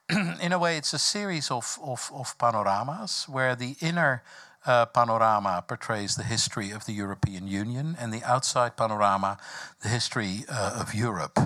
[0.40, 4.22] in a way, it's a series of, of, of panoramas where the inner
[4.66, 9.38] uh, panorama portrays the history of the European Union, and the outside panorama,
[9.82, 11.38] the history uh, of Europe.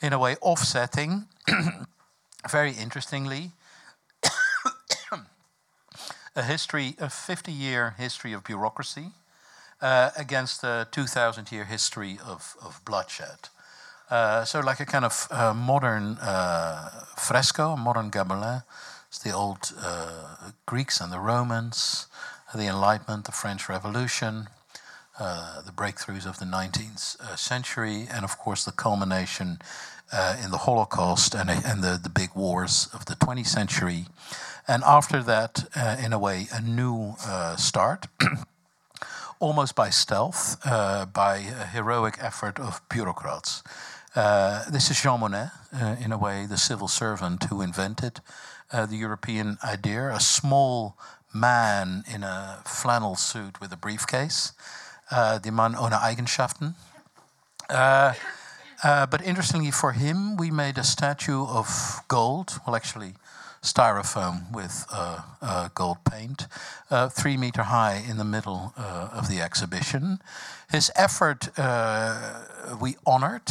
[0.00, 1.26] In a way, offsetting,
[2.50, 3.52] very interestingly,
[6.36, 9.12] a history, a 50 year history of bureaucracy
[9.80, 13.48] uh, against a 2,000 year history of, of bloodshed.
[14.10, 18.62] Uh, so, like a kind of uh, modern uh, fresco, modern Gobelin.
[19.08, 19.72] It's the old
[20.66, 22.08] Greeks and the Romans
[22.58, 24.48] the Enlightenment, the French Revolution,
[25.18, 29.60] uh, the breakthroughs of the 19th uh, century, and of course the culmination
[30.12, 34.06] uh, in the Holocaust and, and the, the big wars of the 20th century.
[34.66, 38.06] And after that, uh, in a way, a new uh, start.
[39.40, 43.62] almost by stealth, uh, by a heroic effort of bureaucrats.
[44.70, 45.50] this is Jean Monnet,
[46.02, 48.20] in a way, the civil servant who invented
[48.72, 50.96] the European idea, a small
[51.34, 54.52] man in a flannel suit with a briefcase.
[55.10, 56.74] Uh, the man ohne Eigenschaften.
[57.68, 58.14] Uh,
[58.82, 63.14] uh, but interestingly for him, we made a statue of gold, well, actually,
[63.62, 66.46] styrofoam with uh, uh, gold paint,
[66.90, 70.20] uh, three meter high in the middle of the exhibition.
[70.70, 71.48] His effort
[72.80, 73.46] we honored.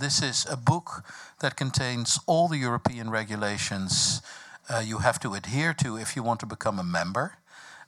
[0.00, 1.02] this is a book
[1.40, 4.20] that contains all the European regulations
[4.68, 7.38] uh, you have to adhere to if you want to become a member.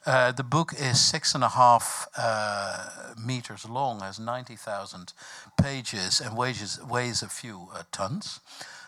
[0.06, 5.12] Uh, the book is six and a half uh, meters long, has 90,000
[5.60, 8.38] pages, and weighs, weighs a few uh, tons.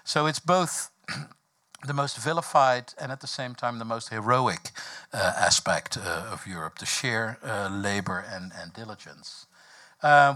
[0.04, 0.90] So it's both
[1.86, 4.70] the most vilified and at the same time the most heroic
[5.12, 7.38] uh, aspect uh, of Europe the sheer
[7.70, 9.46] labor and, and diligence.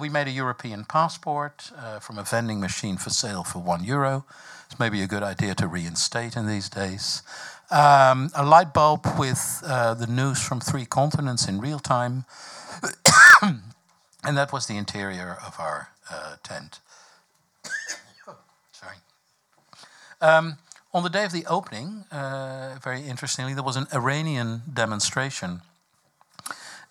[0.00, 4.24] we made a European passport from a vending machine for sale for one euro.
[4.72, 7.22] It's maybe a good idea to reinstate in these days.
[7.70, 12.24] Um, a light bulb with uh, the news from three continents in real time.
[13.42, 16.80] and that was the interior of our uh, tent.
[18.72, 18.96] Sorry.
[20.22, 20.56] Um,
[20.94, 25.60] on the day of the opening, uh, very interestingly, there was an Iranian demonstration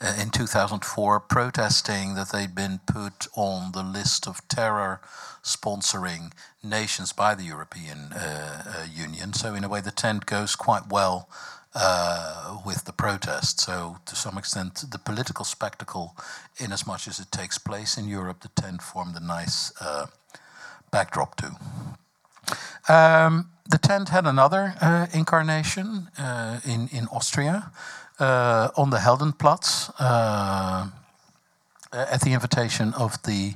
[0.01, 4.99] in 2004 protesting that they'd been put on the list of terror
[5.43, 6.31] sponsoring
[6.63, 9.33] nations by the European uh, uh, Union.
[9.33, 11.29] So, in a way, the tent goes quite well
[11.75, 13.59] uh, with the protest.
[13.59, 16.15] So, to some extent, the political spectacle,
[16.57, 20.07] in as much as it takes place in Europe, the tent formed a nice uh,
[20.91, 21.55] backdrop to.
[22.89, 27.71] Um, the tent had another uh, incarnation uh, in, in Austria
[28.21, 29.91] on the Heldenplatz
[31.91, 33.55] at the invitation of the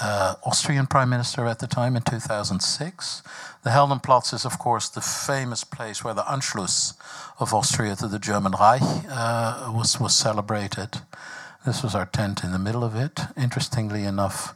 [0.00, 3.22] uh, Austrian Prime Minister at the time in 2006.
[3.62, 6.94] The Heldenplatz is, of course, the famous place where the Anschluss
[7.38, 11.00] of Austria to the German Reich uh, was, was celebrated.
[11.64, 13.20] This was our tent in the middle of it.
[13.36, 14.54] Interestingly enough,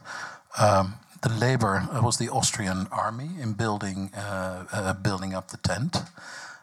[0.59, 5.97] um, the labor was the Austrian army in building, uh building up the tent.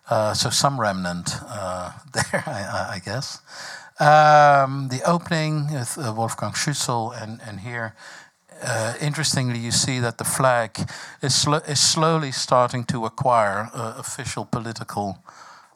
[0.08, 3.40] Uh, so some remnant uh, there, I, I guess.
[3.98, 7.94] Um, the opening with Wolfgang Schüssel, and, and here
[8.62, 10.88] uh, interestingly, you see that the flag
[11.22, 15.18] is, sl is slowly starting to acquire uh, official political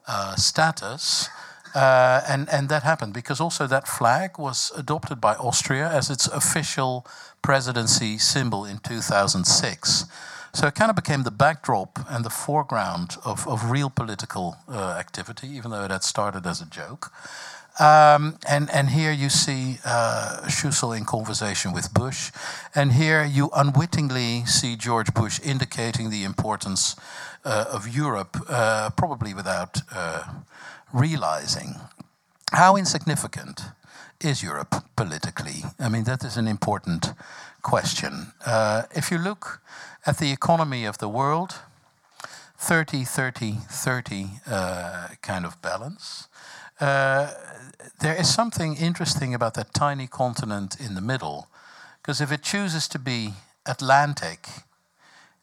[0.07, 1.29] uh, status.
[1.75, 6.27] Uh, and, and that happened because also that flag was adopted by Austria as its
[6.27, 7.07] official
[7.43, 10.05] presidency symbol in 2006.
[10.53, 14.97] So it kind of became the backdrop and the foreground of, of real political uh,
[14.99, 17.13] activity, even though it had started as a joke.
[17.79, 22.33] Um, and, and here you see uh, Schüssel in conversation with Bush.
[22.75, 26.97] And here you unwittingly see George Bush indicating the importance
[27.45, 30.25] uh, of Europe, uh, probably without uh,
[30.93, 31.77] realizing
[32.53, 33.63] how insignificant
[34.21, 35.65] is Europe politically?
[35.79, 37.15] I mean, that is an important
[37.63, 38.33] question.
[38.45, 39.61] Uh, if you look
[40.07, 41.61] at the economy of the world,
[42.59, 46.29] 30, 30, 30 uh, kind of balance.
[46.81, 47.33] Uh,
[48.01, 51.49] there is something interesting about that tiny continent in the middle,
[52.01, 53.35] because if it chooses to be
[53.67, 54.47] Atlantic,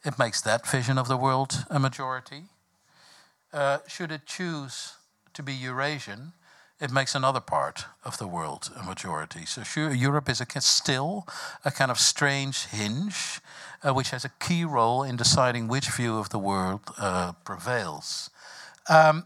[0.04, 2.44] it makes that vision of the world a majority.
[3.54, 4.94] Uh, should it choose
[5.34, 6.34] to be Eurasian,
[6.80, 9.46] it makes another part of the world a majority.
[9.46, 11.28] So sure, Europe is a, still
[11.66, 13.40] a kind of strange hinge,
[13.84, 18.30] uh, which has a key role in deciding which view of the world uh, prevails.
[18.90, 19.26] Um,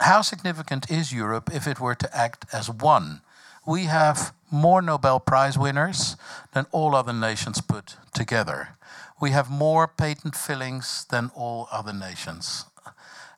[0.00, 3.20] how significant is Europe if it were to act as one?
[3.66, 6.16] We have more Nobel Prize winners
[6.52, 8.76] than all other nations put together.
[9.20, 12.64] We have more patent fillings than all other nations.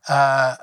[0.09, 0.57] Uh,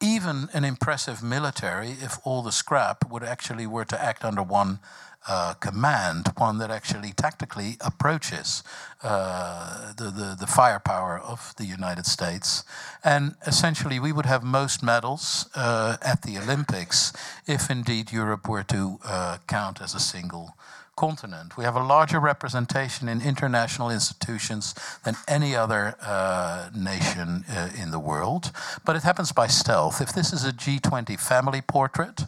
[0.00, 4.78] even an impressive military, if all the scrap would actually were to act under one
[5.26, 8.62] uh, command, one that actually tactically approaches
[9.02, 12.64] uh, the, the, the, firepower of the United States.
[13.02, 17.12] And essentially, we would have most medals uh, at the Olympics
[17.46, 20.56] if indeed Europe were to uh, count as a single
[20.96, 21.56] continent.
[21.56, 27.90] We have a larger representation in international institutions than any other uh, nation uh, in
[27.90, 28.52] the world,
[28.84, 30.00] but it happens by stealth.
[30.00, 32.24] If this is a G20 family portrait,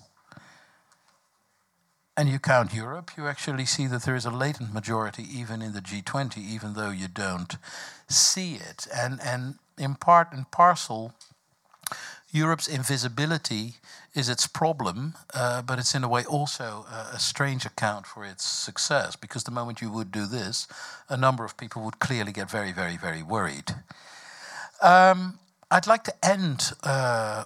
[2.16, 5.72] and you count Europe, you actually see that there is a latent majority even in
[5.72, 7.56] the G20, even though you don't
[8.08, 8.86] see it.
[8.94, 11.12] And, and in part and parcel,
[12.32, 13.74] Europe's invisibility
[14.14, 18.24] is its problem, uh, but it's in a way also a, a, strange account for
[18.24, 20.66] its success, because the moment you would do this,
[21.08, 23.74] a number of people would clearly get very, very, very worried.
[24.82, 25.38] Um,
[25.70, 27.44] I'd like to end uh,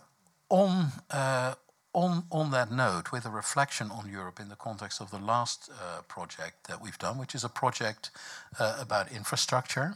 [0.48, 1.54] on, uh,
[1.92, 6.02] on, that note with a reflection on Europe in the context of the last uh,
[6.02, 8.10] project that we've done, which is a project
[8.58, 9.94] uh, about infrastructure.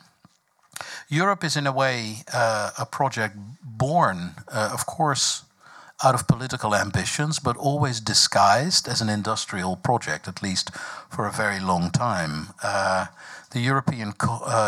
[1.09, 5.45] Europe is, in a way, uh, a project born, of course,
[6.03, 10.75] out of political ambitions, but always disguised as an industrial project, at least
[11.09, 12.49] for a very long time.
[12.61, 14.15] The European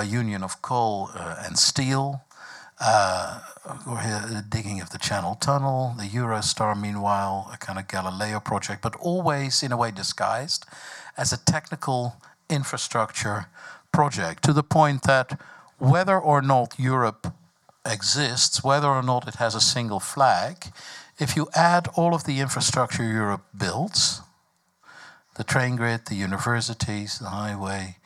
[0.06, 2.20] Union of Coal and Steel,
[2.80, 5.36] uh, the digging of the Channel.
[5.36, 10.66] Tunnel, the Eurostar, meanwhile, a kind of Galileo project, but always in a way disguised
[11.16, 12.16] as a technical
[12.50, 13.46] infrastructure
[13.92, 15.40] project, to the point that
[15.78, 17.32] whether or not Europe
[17.84, 20.66] exists, whether or not it has a single flag,
[21.18, 24.20] if you add all of the infrastructure Europe builds,
[25.36, 27.96] the train grid, the universities, the highway,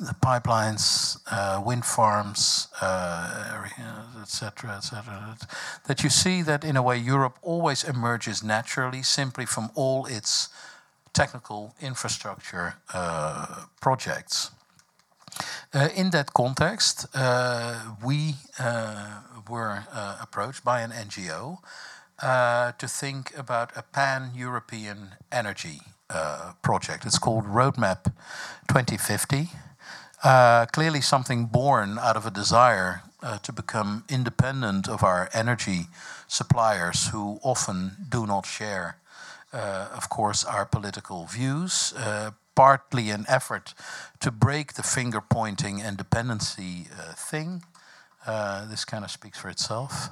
[0.00, 2.68] the, pipelines, uh, wind farms,
[4.20, 5.46] etc., uh, etc., et
[5.86, 10.48] that you see that in a way Europe always emerges naturally simply from all its
[11.12, 14.50] technical infrastructure uh, projects.
[15.74, 19.84] Uh, in that context, uh, we uh, were
[20.20, 21.58] approached by an NGO
[22.22, 25.80] uh, to think about a pan European energy
[26.10, 27.04] uh, project.
[27.06, 28.04] It's called Roadmap
[28.68, 29.50] 2050.
[30.22, 35.86] Uh, clearly, something born out of a desire uh, to become independent of our energy
[36.26, 38.96] suppliers, who often do not share,
[39.52, 41.92] uh, of course, our political views.
[41.96, 43.72] Uh, partly an effort
[44.18, 47.62] to break the finger pointing and dependency thing.
[48.68, 50.10] this kind of speaks for itself.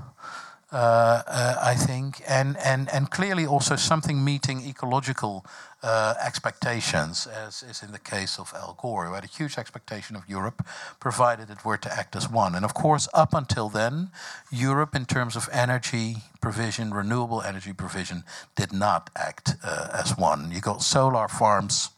[0.72, 5.46] Uh, uh, I think, and, and, and clearly also something meeting ecological
[5.82, 10.16] uh, expectations, as is in the case of Al Gore, who had a huge expectation
[10.16, 10.66] of Europe,
[11.00, 12.54] provided it were to act as one.
[12.54, 14.10] And of course, up until then,
[14.50, 18.24] Europe, in terms of energy provision, renewable energy provision,
[18.54, 20.50] did not act uh, as one.
[20.50, 21.90] You got solar farms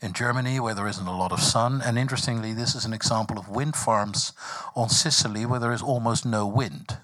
[0.00, 1.82] in Germany where there isn't a lot of sun.
[1.84, 4.32] And interestingly, this is an example of wind farms
[4.74, 6.98] on Sicily where there is almost no wind.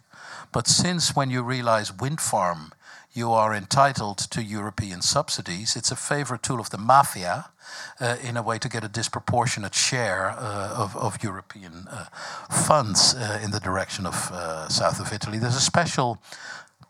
[0.53, 2.73] But since when you realize wind farm,
[3.17, 7.47] you are entitled to European subsidies, it's a favorite tool of the mafia
[8.01, 12.05] uh, in a way to get a disproportionate share uh, of, of, European uh,
[12.51, 15.39] funds uh, in the direction of uh, south of Italy.
[15.39, 16.19] There's a special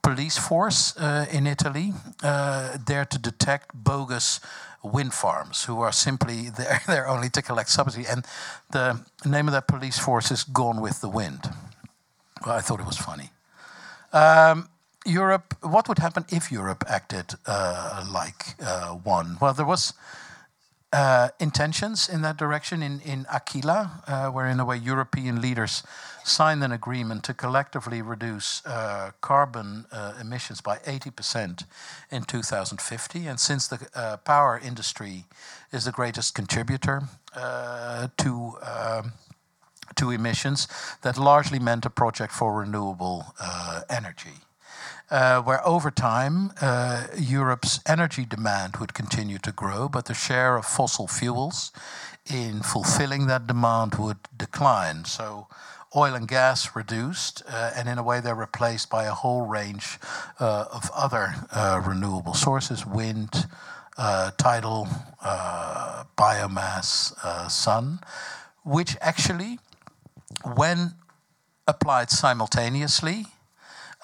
[0.02, 4.40] police force uh, in Italy there to detect bogus
[4.82, 8.06] wind farms who are simply there, there only to collect subsidy.
[8.06, 8.26] And
[8.70, 11.50] the name of that police force is Gone with the Wind.
[12.44, 13.30] Well, I thought it was funny.
[14.12, 14.68] Um,
[15.06, 19.36] Europe, what would happen if Europe acted uh, like uh, one?
[19.40, 19.94] Well, there was
[20.92, 25.82] uh, intentions in that direction in, in Aquila, uh, where in a way European leaders
[26.24, 31.64] signed an agreement to collectively reduce uh, carbon uh, emissions by 80%
[32.10, 33.26] in 2050.
[33.26, 35.24] And since the uh, power industry
[35.72, 37.02] is the greatest contributor
[37.34, 39.12] uh, to um,
[39.94, 40.68] to emissions,
[41.02, 43.24] that largely meant a project for renewable
[43.88, 44.34] energy
[45.10, 50.56] uh, where over time uh, Europe's energy demand would continue to grow, but the share
[50.56, 51.72] of fossil fuels
[52.28, 55.04] in fulfilling that demand would decline.
[55.04, 55.46] So
[55.94, 59.98] oil and gas reduced, uh, and in a way they're replaced by a whole range
[60.40, 63.46] uh, of other uh, renewable sources wind,
[63.96, 64.88] uh, tidal,
[66.18, 67.14] biomass,
[67.50, 68.00] sun,
[68.64, 69.58] which actually,
[70.54, 70.94] when
[71.66, 73.26] applied simultaneously,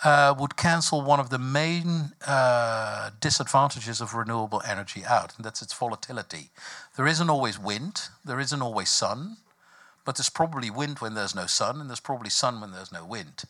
[0.04, 5.62] uh, would cancel one of the main uh, disadvantages of renewable energy out, and that's
[5.62, 6.50] its volatility.
[6.96, 9.36] There isn't always wind, there isn't always sun,
[10.04, 13.04] but there's probably wind when there's no sun, and there's probably sun when there's no
[13.04, 13.44] wind.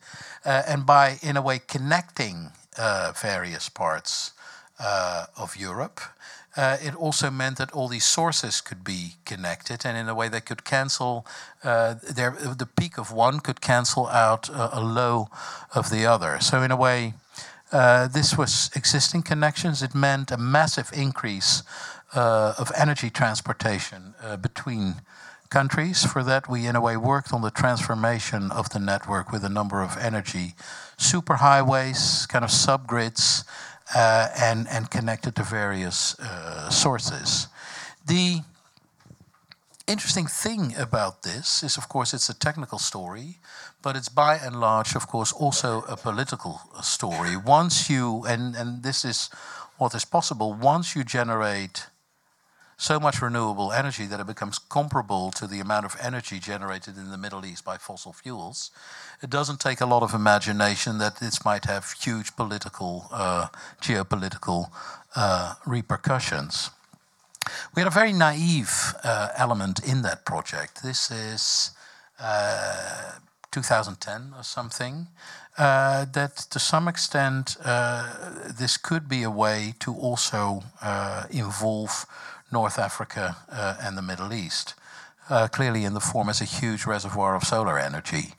[0.45, 4.33] Uh, and by, in a way, connecting uh, various parts
[4.79, 6.01] uh, of Europe,
[6.57, 10.29] uh, it also meant that all these sources could be connected, and in a way
[10.29, 11.27] they could cancel
[11.65, 15.29] uh, their, the peak of one could cancel out a, a low
[15.75, 16.39] of the other.
[16.41, 17.15] So in a way,
[17.73, 19.83] uh, this was existing connections.
[19.83, 21.63] It meant a massive increase
[22.15, 24.97] uh, of energy transportation uh, between
[25.49, 26.05] countries.
[26.05, 29.49] For that, we in a way worked on the transformation of the network with a
[29.49, 30.55] number of energy
[30.99, 33.45] superhighways, kind of subgrids
[33.95, 37.49] and, and connected to various uh, sources.
[38.07, 38.41] The
[39.87, 43.39] interesting thing about this is, of course, it's a technical story,
[43.83, 47.37] but it's by and large, of course, also a political story.
[47.37, 49.29] Once you, and, and this is
[49.79, 51.87] what is possible, once you generate
[52.77, 57.11] so much renewable energy that it becomes comparable to the amount of energy generated in
[57.11, 58.71] the Middle East by fossil fuels,
[59.23, 63.47] it doesn't take a lot of imagination that this might have huge political, uh,
[63.81, 64.71] geopolitical
[65.15, 66.71] uh, repercussions.
[67.75, 70.83] We had a very naive uh, element in that project.
[70.83, 71.71] This is
[72.21, 73.13] uh,
[73.51, 75.09] 2010 or something.
[75.59, 78.09] Uh, that to some extent, uh,
[78.59, 80.63] this could be a way to also
[81.31, 82.07] involve
[82.53, 84.75] North Africa uh, and the Middle East,
[85.31, 88.35] uh, clearly in the form as a huge reservoir of solar energy.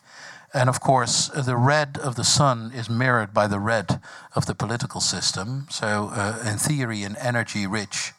[0.53, 3.99] And of course, the red of the sun is mirrored by the red
[4.36, 5.66] of the political system.
[5.72, 8.14] So, uh, in theory, an energy rich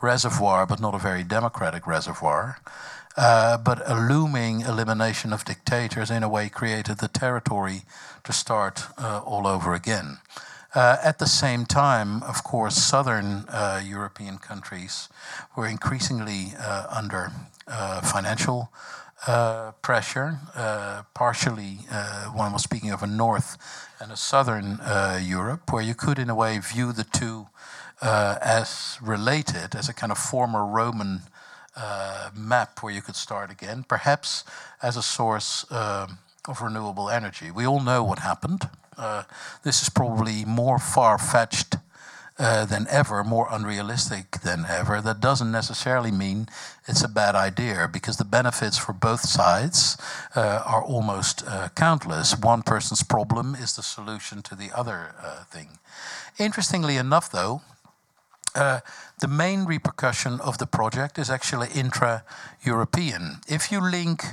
[0.00, 2.58] reservoir, but not a very democratic reservoir.
[3.16, 7.82] Uh, but a looming elimination of dictators, in a way, created the territory
[8.22, 10.18] to start uh, all over again.
[10.72, 15.08] Uh, at the same time, of course, southern uh, European countries
[15.56, 17.32] were increasingly uh, under
[17.66, 18.70] uh, financial
[19.26, 20.38] uh, pressure.
[20.54, 21.78] Uh, partially,
[22.32, 23.58] one was speaking of a north
[23.98, 24.78] and a southern
[25.20, 27.48] Europe, where you could, in a way, view the two
[28.00, 31.22] as related, as a kind of former Roman
[32.32, 34.44] map where you could start again, perhaps
[34.82, 37.50] as a source of renewable energy.
[37.50, 38.70] We all know what happened.
[38.96, 39.24] Uh,
[39.62, 41.76] this is probably more far fetched
[42.38, 45.02] uh, than ever, more unrealistic than ever.
[45.02, 46.48] That doesn't necessarily mean
[46.88, 49.98] it's a bad idea because the benefits for both sides
[50.34, 52.38] uh, are almost uh, countless.
[52.38, 55.78] One person's problem is the solution to the other uh, thing.
[56.38, 57.60] Interestingly enough, though,
[58.54, 58.80] uh,
[59.20, 62.24] the main repercussion of the project is actually intra
[62.62, 63.40] European.
[63.48, 64.24] If you link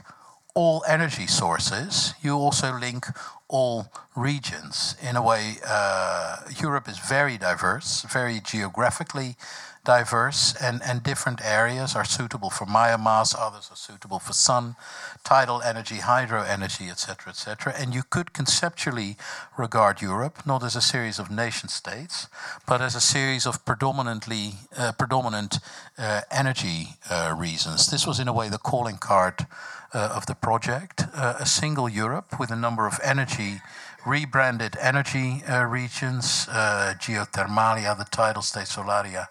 [0.55, 3.05] all energy sources, you also link
[3.50, 4.95] all regions.
[5.02, 9.36] In a way, uh, Europe is very diverse, very geographically
[9.88, 14.76] diverse, and, and different areas are suitable for biomass, others are suitable for sun,
[15.24, 17.74] tidal energy, hydro energy, etc., etc.
[17.80, 19.16] And you could conceptually
[19.58, 22.28] regard Europe not as a series of nation states,
[22.68, 25.60] but as a series of predominantly uh, predominant
[25.98, 27.88] uh, energy uh, regions.
[27.89, 29.48] This was, in a way, the calling card
[29.93, 33.61] of the project, uh, a single Europe with a number of energy,
[34.05, 39.27] rebranded energy uh, regions, geothermalia, the tidal state, solaria,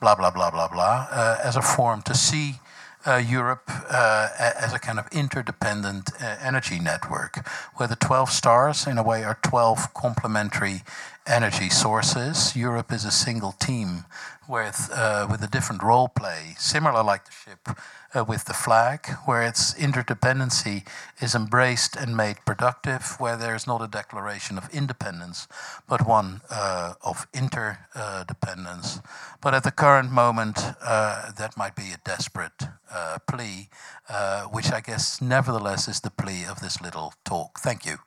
[0.00, 1.08] blah, blah, blah, blah, blah,
[1.42, 2.60] as a form to see
[3.06, 4.28] uh, Europe uh,
[4.60, 7.46] as a kind of interdependent uh, energy network,
[7.76, 10.82] where the 12 stars, in a way, are 12 complementary
[11.26, 12.54] energy sources.
[12.56, 14.04] Europe is a single team
[14.48, 17.68] with uh, with a different role play, similar like the ship
[18.14, 20.86] uh, with the flag, where its interdependency
[21.20, 25.48] is embraced and made productive, where there is not a declaration of independence,
[25.88, 29.00] but one uh, of interdependence.
[29.40, 33.68] But at the current moment, uh, that might be a desperate uh, plea,
[34.08, 37.58] uh, which I guess nevertheless is the plea of this little talk.
[37.60, 37.98] Thank you.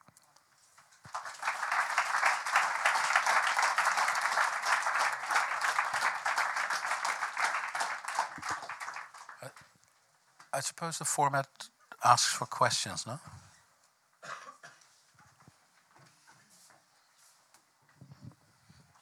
[10.59, 11.47] I suppose the format
[12.03, 13.17] asks for questions, no?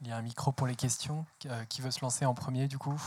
[0.02, 1.26] Il y a un micro pour les questions.
[1.48, 3.02] Euh, qui veut se lancer en premier, du coup?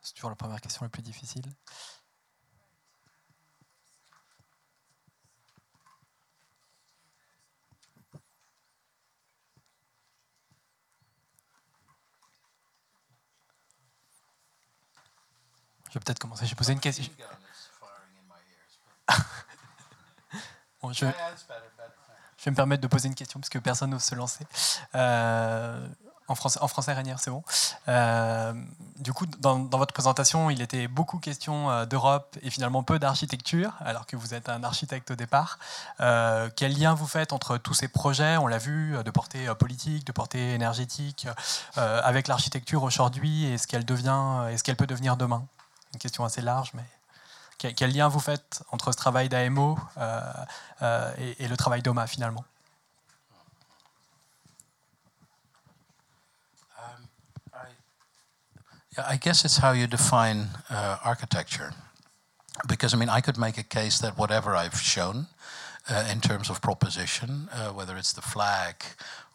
[0.00, 1.44] C'est toujours la première question la plus difficile.
[15.92, 16.46] Je vais peut-être commencer.
[16.46, 17.04] J'ai posé une question.
[20.82, 21.04] bon, je...
[22.38, 24.44] Je vais me permettre de poser une question parce que personne n'ose se lancer.
[24.96, 25.86] Euh,
[26.26, 27.44] en français, en français Rainière, c'est bon.
[27.86, 28.52] Euh,
[28.98, 32.98] du coup, dans, dans, votre présentation, il était beaucoup question euh, d'Europe et finalement peu
[32.98, 35.60] d'architecture, alors que vous êtes un architecte au départ.
[36.00, 40.04] Euh, quel lien vous faites entre tous ces projets, on l'a vu, de portée politique,
[40.04, 41.28] de portée énergétique,
[41.78, 45.46] euh, avec l'architecture aujourd'hui et ce qu'elle devient, et ce qu'elle peut devenir demain?
[45.92, 46.84] Une question assez large, mais
[47.58, 50.32] quel, lien vous faites entre ce travail d'AMO euh,
[50.82, 52.44] euh, et, et, le travail d'OMA finalement?
[56.78, 57.06] Um,
[57.54, 57.58] I,
[58.96, 61.72] yeah, I guess it's how you define uh, architecture.
[62.66, 65.26] Because I mean, I could make a case that whatever I've shown
[65.88, 68.76] uh, in terms of proposition, uh, whether it's the flag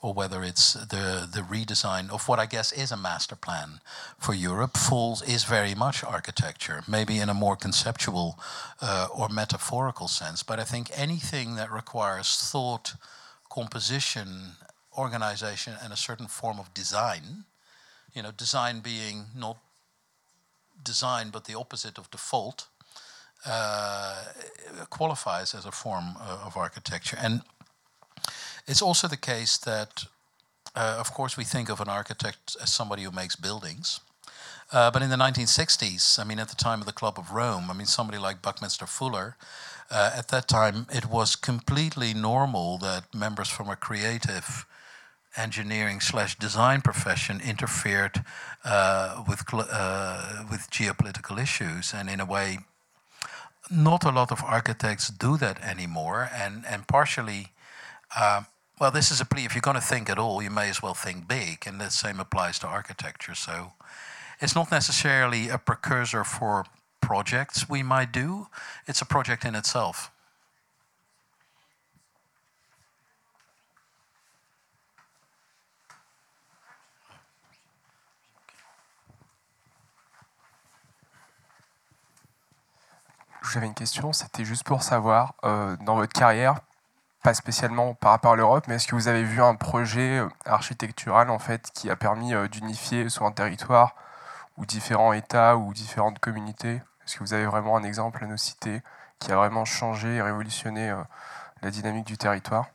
[0.01, 3.79] or whether it's the, the redesign of what I guess is a master plan
[4.19, 8.39] for Europe, falls is very much architecture, maybe in a more conceptual
[8.81, 10.43] uh, or metaphorical sense.
[10.43, 12.93] But I think anything that requires thought,
[13.49, 14.53] composition,
[14.97, 17.45] organization, and a certain form of design,
[18.13, 19.57] you know, design being not
[20.83, 22.67] design but the opposite of default,
[23.45, 24.23] uh,
[24.89, 27.17] qualifies as a form uh, of architecture.
[27.19, 27.41] And
[28.67, 30.05] it's also the case that,
[30.75, 33.99] uh, of course, we think of an architect as somebody who makes buildings.
[34.71, 37.71] Uh, but in the 1960s, I mean, at the time of the Club of Rome,
[37.71, 39.37] I mean, somebody like Buckminster Fuller,
[39.89, 44.65] uh, at that time, it was completely normal that members from a creative
[45.37, 48.25] engineering slash design profession interfered
[48.65, 52.59] uh, with uh, with geopolitical issues, and in a way,
[53.71, 57.53] not a lot of architects do that anymore, and and partially.
[58.79, 59.45] Well, this is a plea.
[59.45, 61.89] If you're going to think at all, you may as well think big, and the
[61.89, 63.33] same applies to architecture.
[63.33, 63.73] So
[64.39, 66.63] it's not necessarily a precursor for
[67.01, 68.47] projects we might do,
[68.85, 70.11] it's a project in itself.
[83.51, 86.59] J'avais une question, c'était juste pour savoir, euh, dans votre carrière,
[87.23, 90.29] pas spécialement par rapport à l'Europe, mais est-ce que vous avez vu un projet euh,
[90.45, 93.95] architectural en fait qui a permis euh, d'unifier sur un territoire
[94.57, 96.81] ou différents États ou différentes communautés?
[97.05, 98.81] Est-ce que vous avez vraiment un exemple à nous citer
[99.19, 101.03] qui a vraiment changé et révolutionné euh,
[101.61, 102.67] la dynamique du territoire?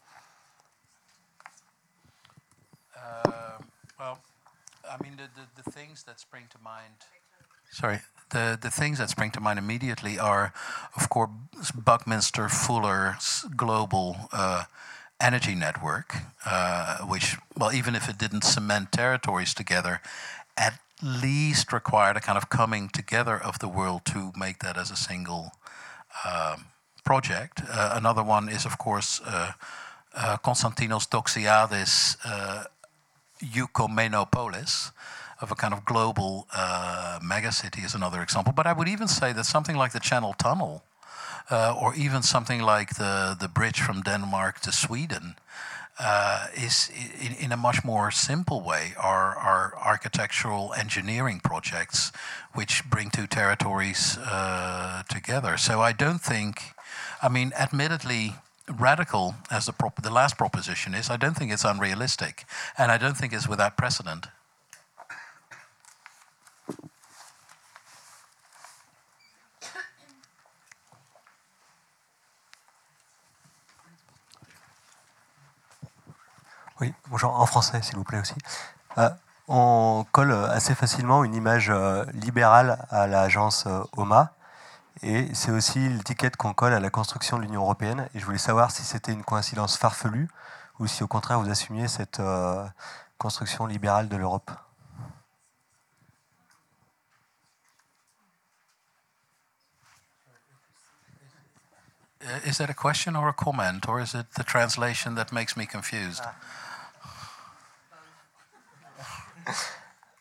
[2.97, 3.63] Uh,
[3.99, 4.19] well,
[4.85, 6.97] I mean, the, the, the things that spring to mind.
[7.71, 8.01] Sorry.
[8.33, 10.53] The, the things that spring to mind immediately are,
[10.97, 11.31] of course,
[11.75, 14.65] Buckminster Fuller's global uh,
[15.21, 20.01] energy network, uh, which, well, even if it didn't cement territories together,
[20.57, 24.91] at least required a kind of coming together of the world to make that as
[24.91, 25.53] a single
[26.27, 26.67] um,
[27.05, 27.63] project.
[27.69, 29.53] Uh, another one is, of course, uh,
[30.15, 32.65] uh, Konstantinos Doxiadis' uh,
[33.41, 34.93] Ecumenopolis,
[35.43, 38.53] of a kind of global uh, megacity is another example.
[38.55, 40.85] But I would even say that something like the Channel Tunnel,
[41.51, 45.35] uh, or even something like the, the bridge from Denmark to Sweden,
[45.99, 46.91] uh, is
[47.21, 52.13] in, in, a much more simple way are, are architectural engineering projects
[52.55, 55.59] which bring two territories uh, together.
[55.59, 56.63] So I don't think,
[57.23, 58.37] I mean, admittedly,
[58.79, 62.47] radical as the, prop- the last proposition is, I don't think it's unrealistic,
[62.79, 64.29] and I don't think it's without precedent.
[76.83, 78.35] Oui, bonjour, en français s'il vous plaît aussi.
[78.99, 79.09] Euh,
[79.47, 84.33] on colle assez facilement une image euh, libérale à l'agence euh, OMA.
[85.05, 88.09] Et c'est aussi l'étiquette qu'on colle à la construction de l'Union européenne.
[88.17, 90.29] Et je voulais savoir si c'était une coïncidence farfelue
[90.81, 92.21] ou si au contraire vous assumiez cette
[93.17, 94.51] construction libérale de l'Europe.
[102.45, 105.65] Is that a question or a comment, or is it the translation that makes me
[105.65, 106.25] confused?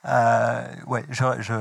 [0.03, 1.53] Euh, ouais, je, je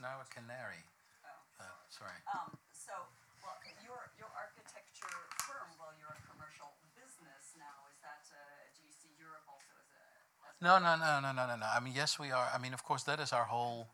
[0.00, 0.82] now a canary.
[1.26, 1.62] Oh.
[1.62, 2.18] Uh, sorry.
[2.30, 2.94] Um, so,
[3.42, 5.10] well, your, your architecture
[5.42, 7.86] firm, well, you're a commercial business now.
[7.90, 8.38] Is that, uh,
[8.78, 10.02] do you see Europe also as a.
[10.48, 11.66] As no, no, no, no, no, no, no.
[11.66, 12.46] I mean, yes, we are.
[12.54, 13.90] I mean, of course, that is our whole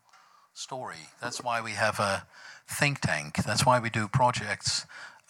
[0.55, 1.09] story.
[1.21, 2.25] That's why we have a
[2.67, 3.43] think tank.
[3.43, 4.85] That's why we do projects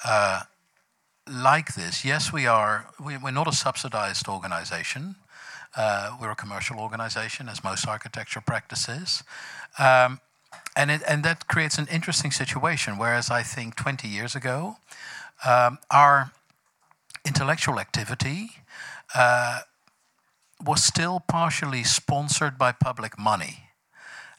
[0.05, 0.41] uh,
[1.27, 2.05] like this.
[2.05, 2.87] Yes, we are.
[3.03, 5.15] We, are not a subsidized organization.
[5.75, 9.23] Uh, we're a commercial organization, as most architecture practices.
[9.79, 10.19] Um,
[10.75, 12.99] and, it, and that creates an interesting situation.
[12.99, 14.77] Whereas I think 20 years ago,
[15.43, 16.31] um, our
[17.25, 18.51] intellectual activity
[19.15, 19.61] uh,
[20.63, 23.64] was still partially sponsored by public money.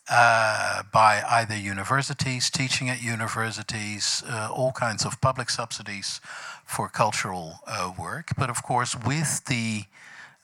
[0.08, 6.20] Uh, by either universities, teaching at universities, uh, all kinds of public subsidies
[6.64, 8.28] for cultural uh, work.
[8.38, 9.82] But of course, with the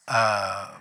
[0.09, 0.79] uh,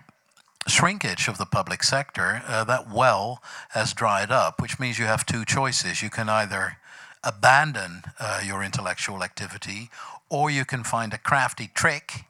[0.68, 5.28] shrinkage of the public sector, uh, that well has dried up, which means you have
[5.28, 6.02] two choices.
[6.02, 6.78] You can either
[7.24, 8.02] abandon
[8.44, 9.92] your intellectual activity,
[10.28, 12.26] or you can find a crafty trick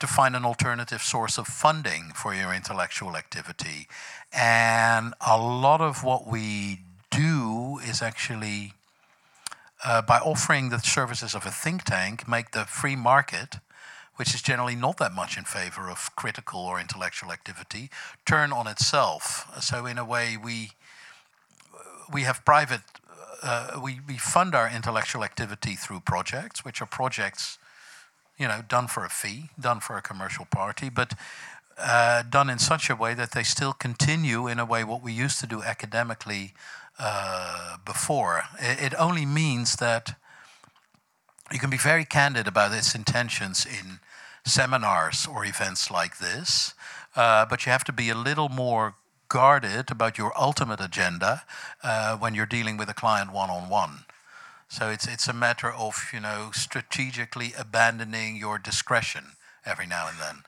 [0.00, 3.88] to find an alternative source of funding for your intellectual activity.
[4.32, 8.74] And a lot of what we do is actually
[9.84, 13.56] uh, by offering the services of a think tank, make the free market
[14.18, 17.88] which is generally not that much in favor of critical or intellectual activity,
[18.26, 19.46] turn on itself.
[19.60, 20.72] So in a way, we
[22.12, 22.80] we have private.
[23.40, 27.58] Uh, we, we fund our intellectual activity through projects, which are projects,
[28.36, 31.14] you know, done for a fee, done for a commercial party, but
[31.78, 35.12] uh, done in such a way that they still continue in a way what we
[35.12, 36.54] used to do academically
[36.98, 38.42] uh, before.
[38.60, 40.14] It, it only means that
[41.52, 44.00] you can be very candid about its intentions in
[44.44, 46.74] seminars or events like this,
[47.16, 48.94] uh, but you have to be a little more
[49.28, 51.42] guarded about your ultimate agenda
[51.82, 54.04] uh, when you're dealing with a client one on one.
[54.68, 60.18] So it's it's a matter of you know strategically abandoning your discretion every now and
[60.18, 60.47] then.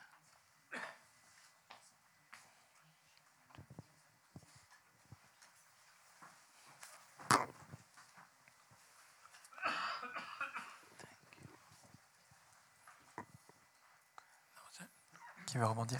[15.50, 15.98] Qui veut rebondir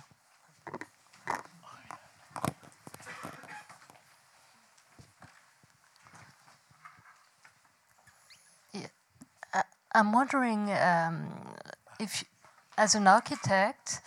[9.92, 11.26] I'm wondering um,
[11.98, 12.24] if,
[12.78, 14.00] as an architect,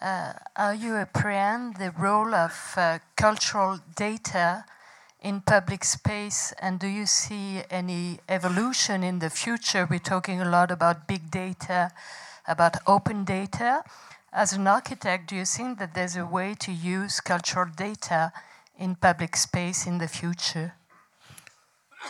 [0.00, 4.64] uh, how you apprehend the role of uh, cultural data
[5.20, 9.88] in public space, and do you see any evolution in the future?
[9.90, 11.90] We're talking a lot about big data,
[12.46, 13.82] about open data.
[14.36, 18.32] As an architect, do you think that there's a way to use cultural data
[18.76, 20.74] in public space in the future?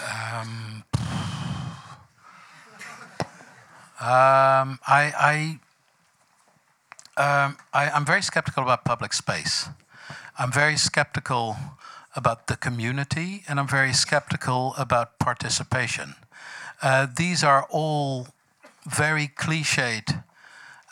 [0.01, 0.85] Um,
[4.01, 5.59] um, I,
[7.18, 9.68] I, um, I, am very skeptical about public space.
[10.39, 11.57] I'm very skeptical
[12.16, 16.14] about the community, and I'm very skeptical about participation.
[16.81, 18.29] Uh, these are all
[18.87, 20.25] very cliched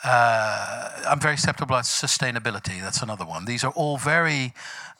[0.03, 2.81] I'm very skeptical about sustainability.
[2.81, 3.45] That's another one.
[3.45, 4.53] These are all very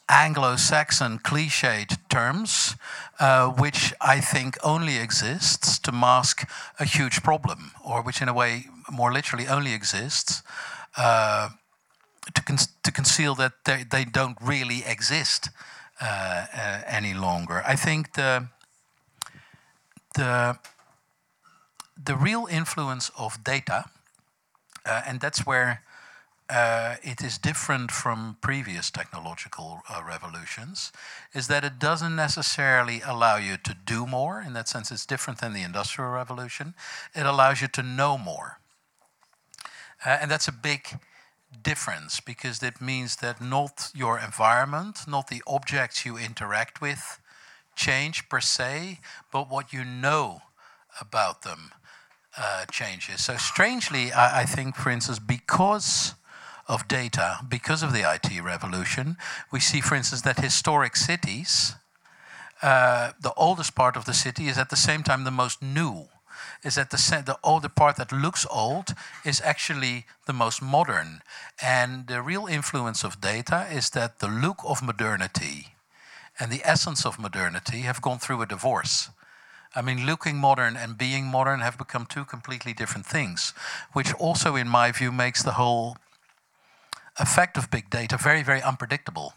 [0.08, 2.76] Anglo-Saxon cliched terms,
[3.18, 6.48] uh, which I think only exists to mask
[6.78, 10.42] a huge problem, or which, in a way, more literally, only exists
[10.96, 11.50] uh,
[12.34, 15.48] to, con to conceal that they, they don't really exist
[16.00, 17.62] uh, uh any longer.
[17.66, 18.48] I think the
[20.14, 20.58] the
[22.04, 23.84] the real influence of data
[24.84, 25.82] uh, and that's where
[26.50, 30.92] uh, it is different from previous technological uh, revolutions,
[31.32, 34.42] is that it doesn't necessarily allow you to do more.
[34.42, 36.74] In that sense, it's different than the Industrial Revolution.
[37.14, 38.58] It allows you to know more.
[40.04, 40.98] Uh, and that's a big
[41.62, 47.20] difference because that means that not your environment, not the objects you interact with
[47.74, 49.00] change per se,
[49.32, 50.42] but what you know
[51.00, 51.70] about them
[52.36, 53.24] uh, changes.
[53.24, 56.14] So, strangely, I, I think, for instance, because
[56.66, 59.16] of data, because of the IT revolution,
[59.52, 61.74] we see, for instance, that historic cities,
[62.62, 66.08] uh, the oldest part of the city is at the same time the most new.
[66.62, 71.22] Is that the the older part that looks old is actually the most modern,
[71.62, 75.74] and the real influence of data is that the look of modernity
[76.40, 79.10] and the essence of modernity have gone through a divorce.
[79.76, 83.52] I mean, looking modern and being modern have become two completely different things,
[83.92, 85.96] which also, in my view, makes the whole
[87.18, 89.34] effect of big data very, very unpredictable.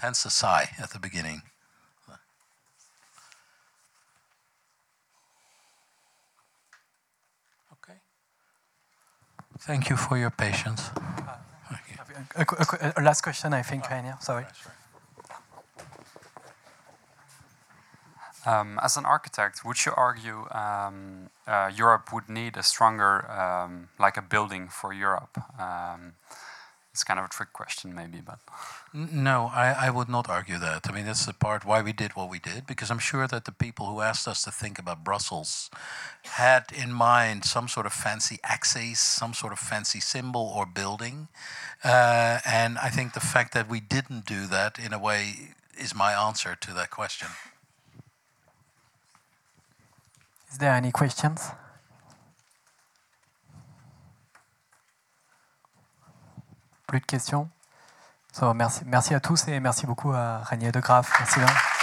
[0.00, 1.42] Hence the sigh at the beginning.
[7.72, 7.98] Okay.
[9.58, 10.90] Thank you for your patience.
[10.96, 11.36] Uh,
[12.36, 14.22] a, a, a last question, I think, uh, Reinier.
[14.22, 14.44] Sorry.
[14.44, 14.70] Uh,
[18.48, 23.88] Um, as an architect, would you argue um, uh, Europe would need a stronger, um,
[23.98, 25.34] like a building for Europe?
[25.58, 26.14] Um,
[26.98, 28.38] it's kind of a trick question, maybe, but.
[28.92, 30.88] No, I, I would not argue that.
[30.88, 33.44] I mean, that's the part why we did what we did, because I'm sure that
[33.44, 35.70] the people who asked us to think about Brussels
[36.22, 41.28] had in mind some sort of fancy axis, some sort of fancy symbol or building.
[41.84, 45.94] Uh, and I think the fact that we didn't do that, in a way, is
[45.94, 47.28] my answer to that question.
[50.50, 51.52] Is there any questions?
[56.86, 57.48] Plus de questions?
[58.32, 61.10] So, merci, merci à tous et merci beaucoup à Régnier de Graaf.
[61.18, 61.77] Merci bien.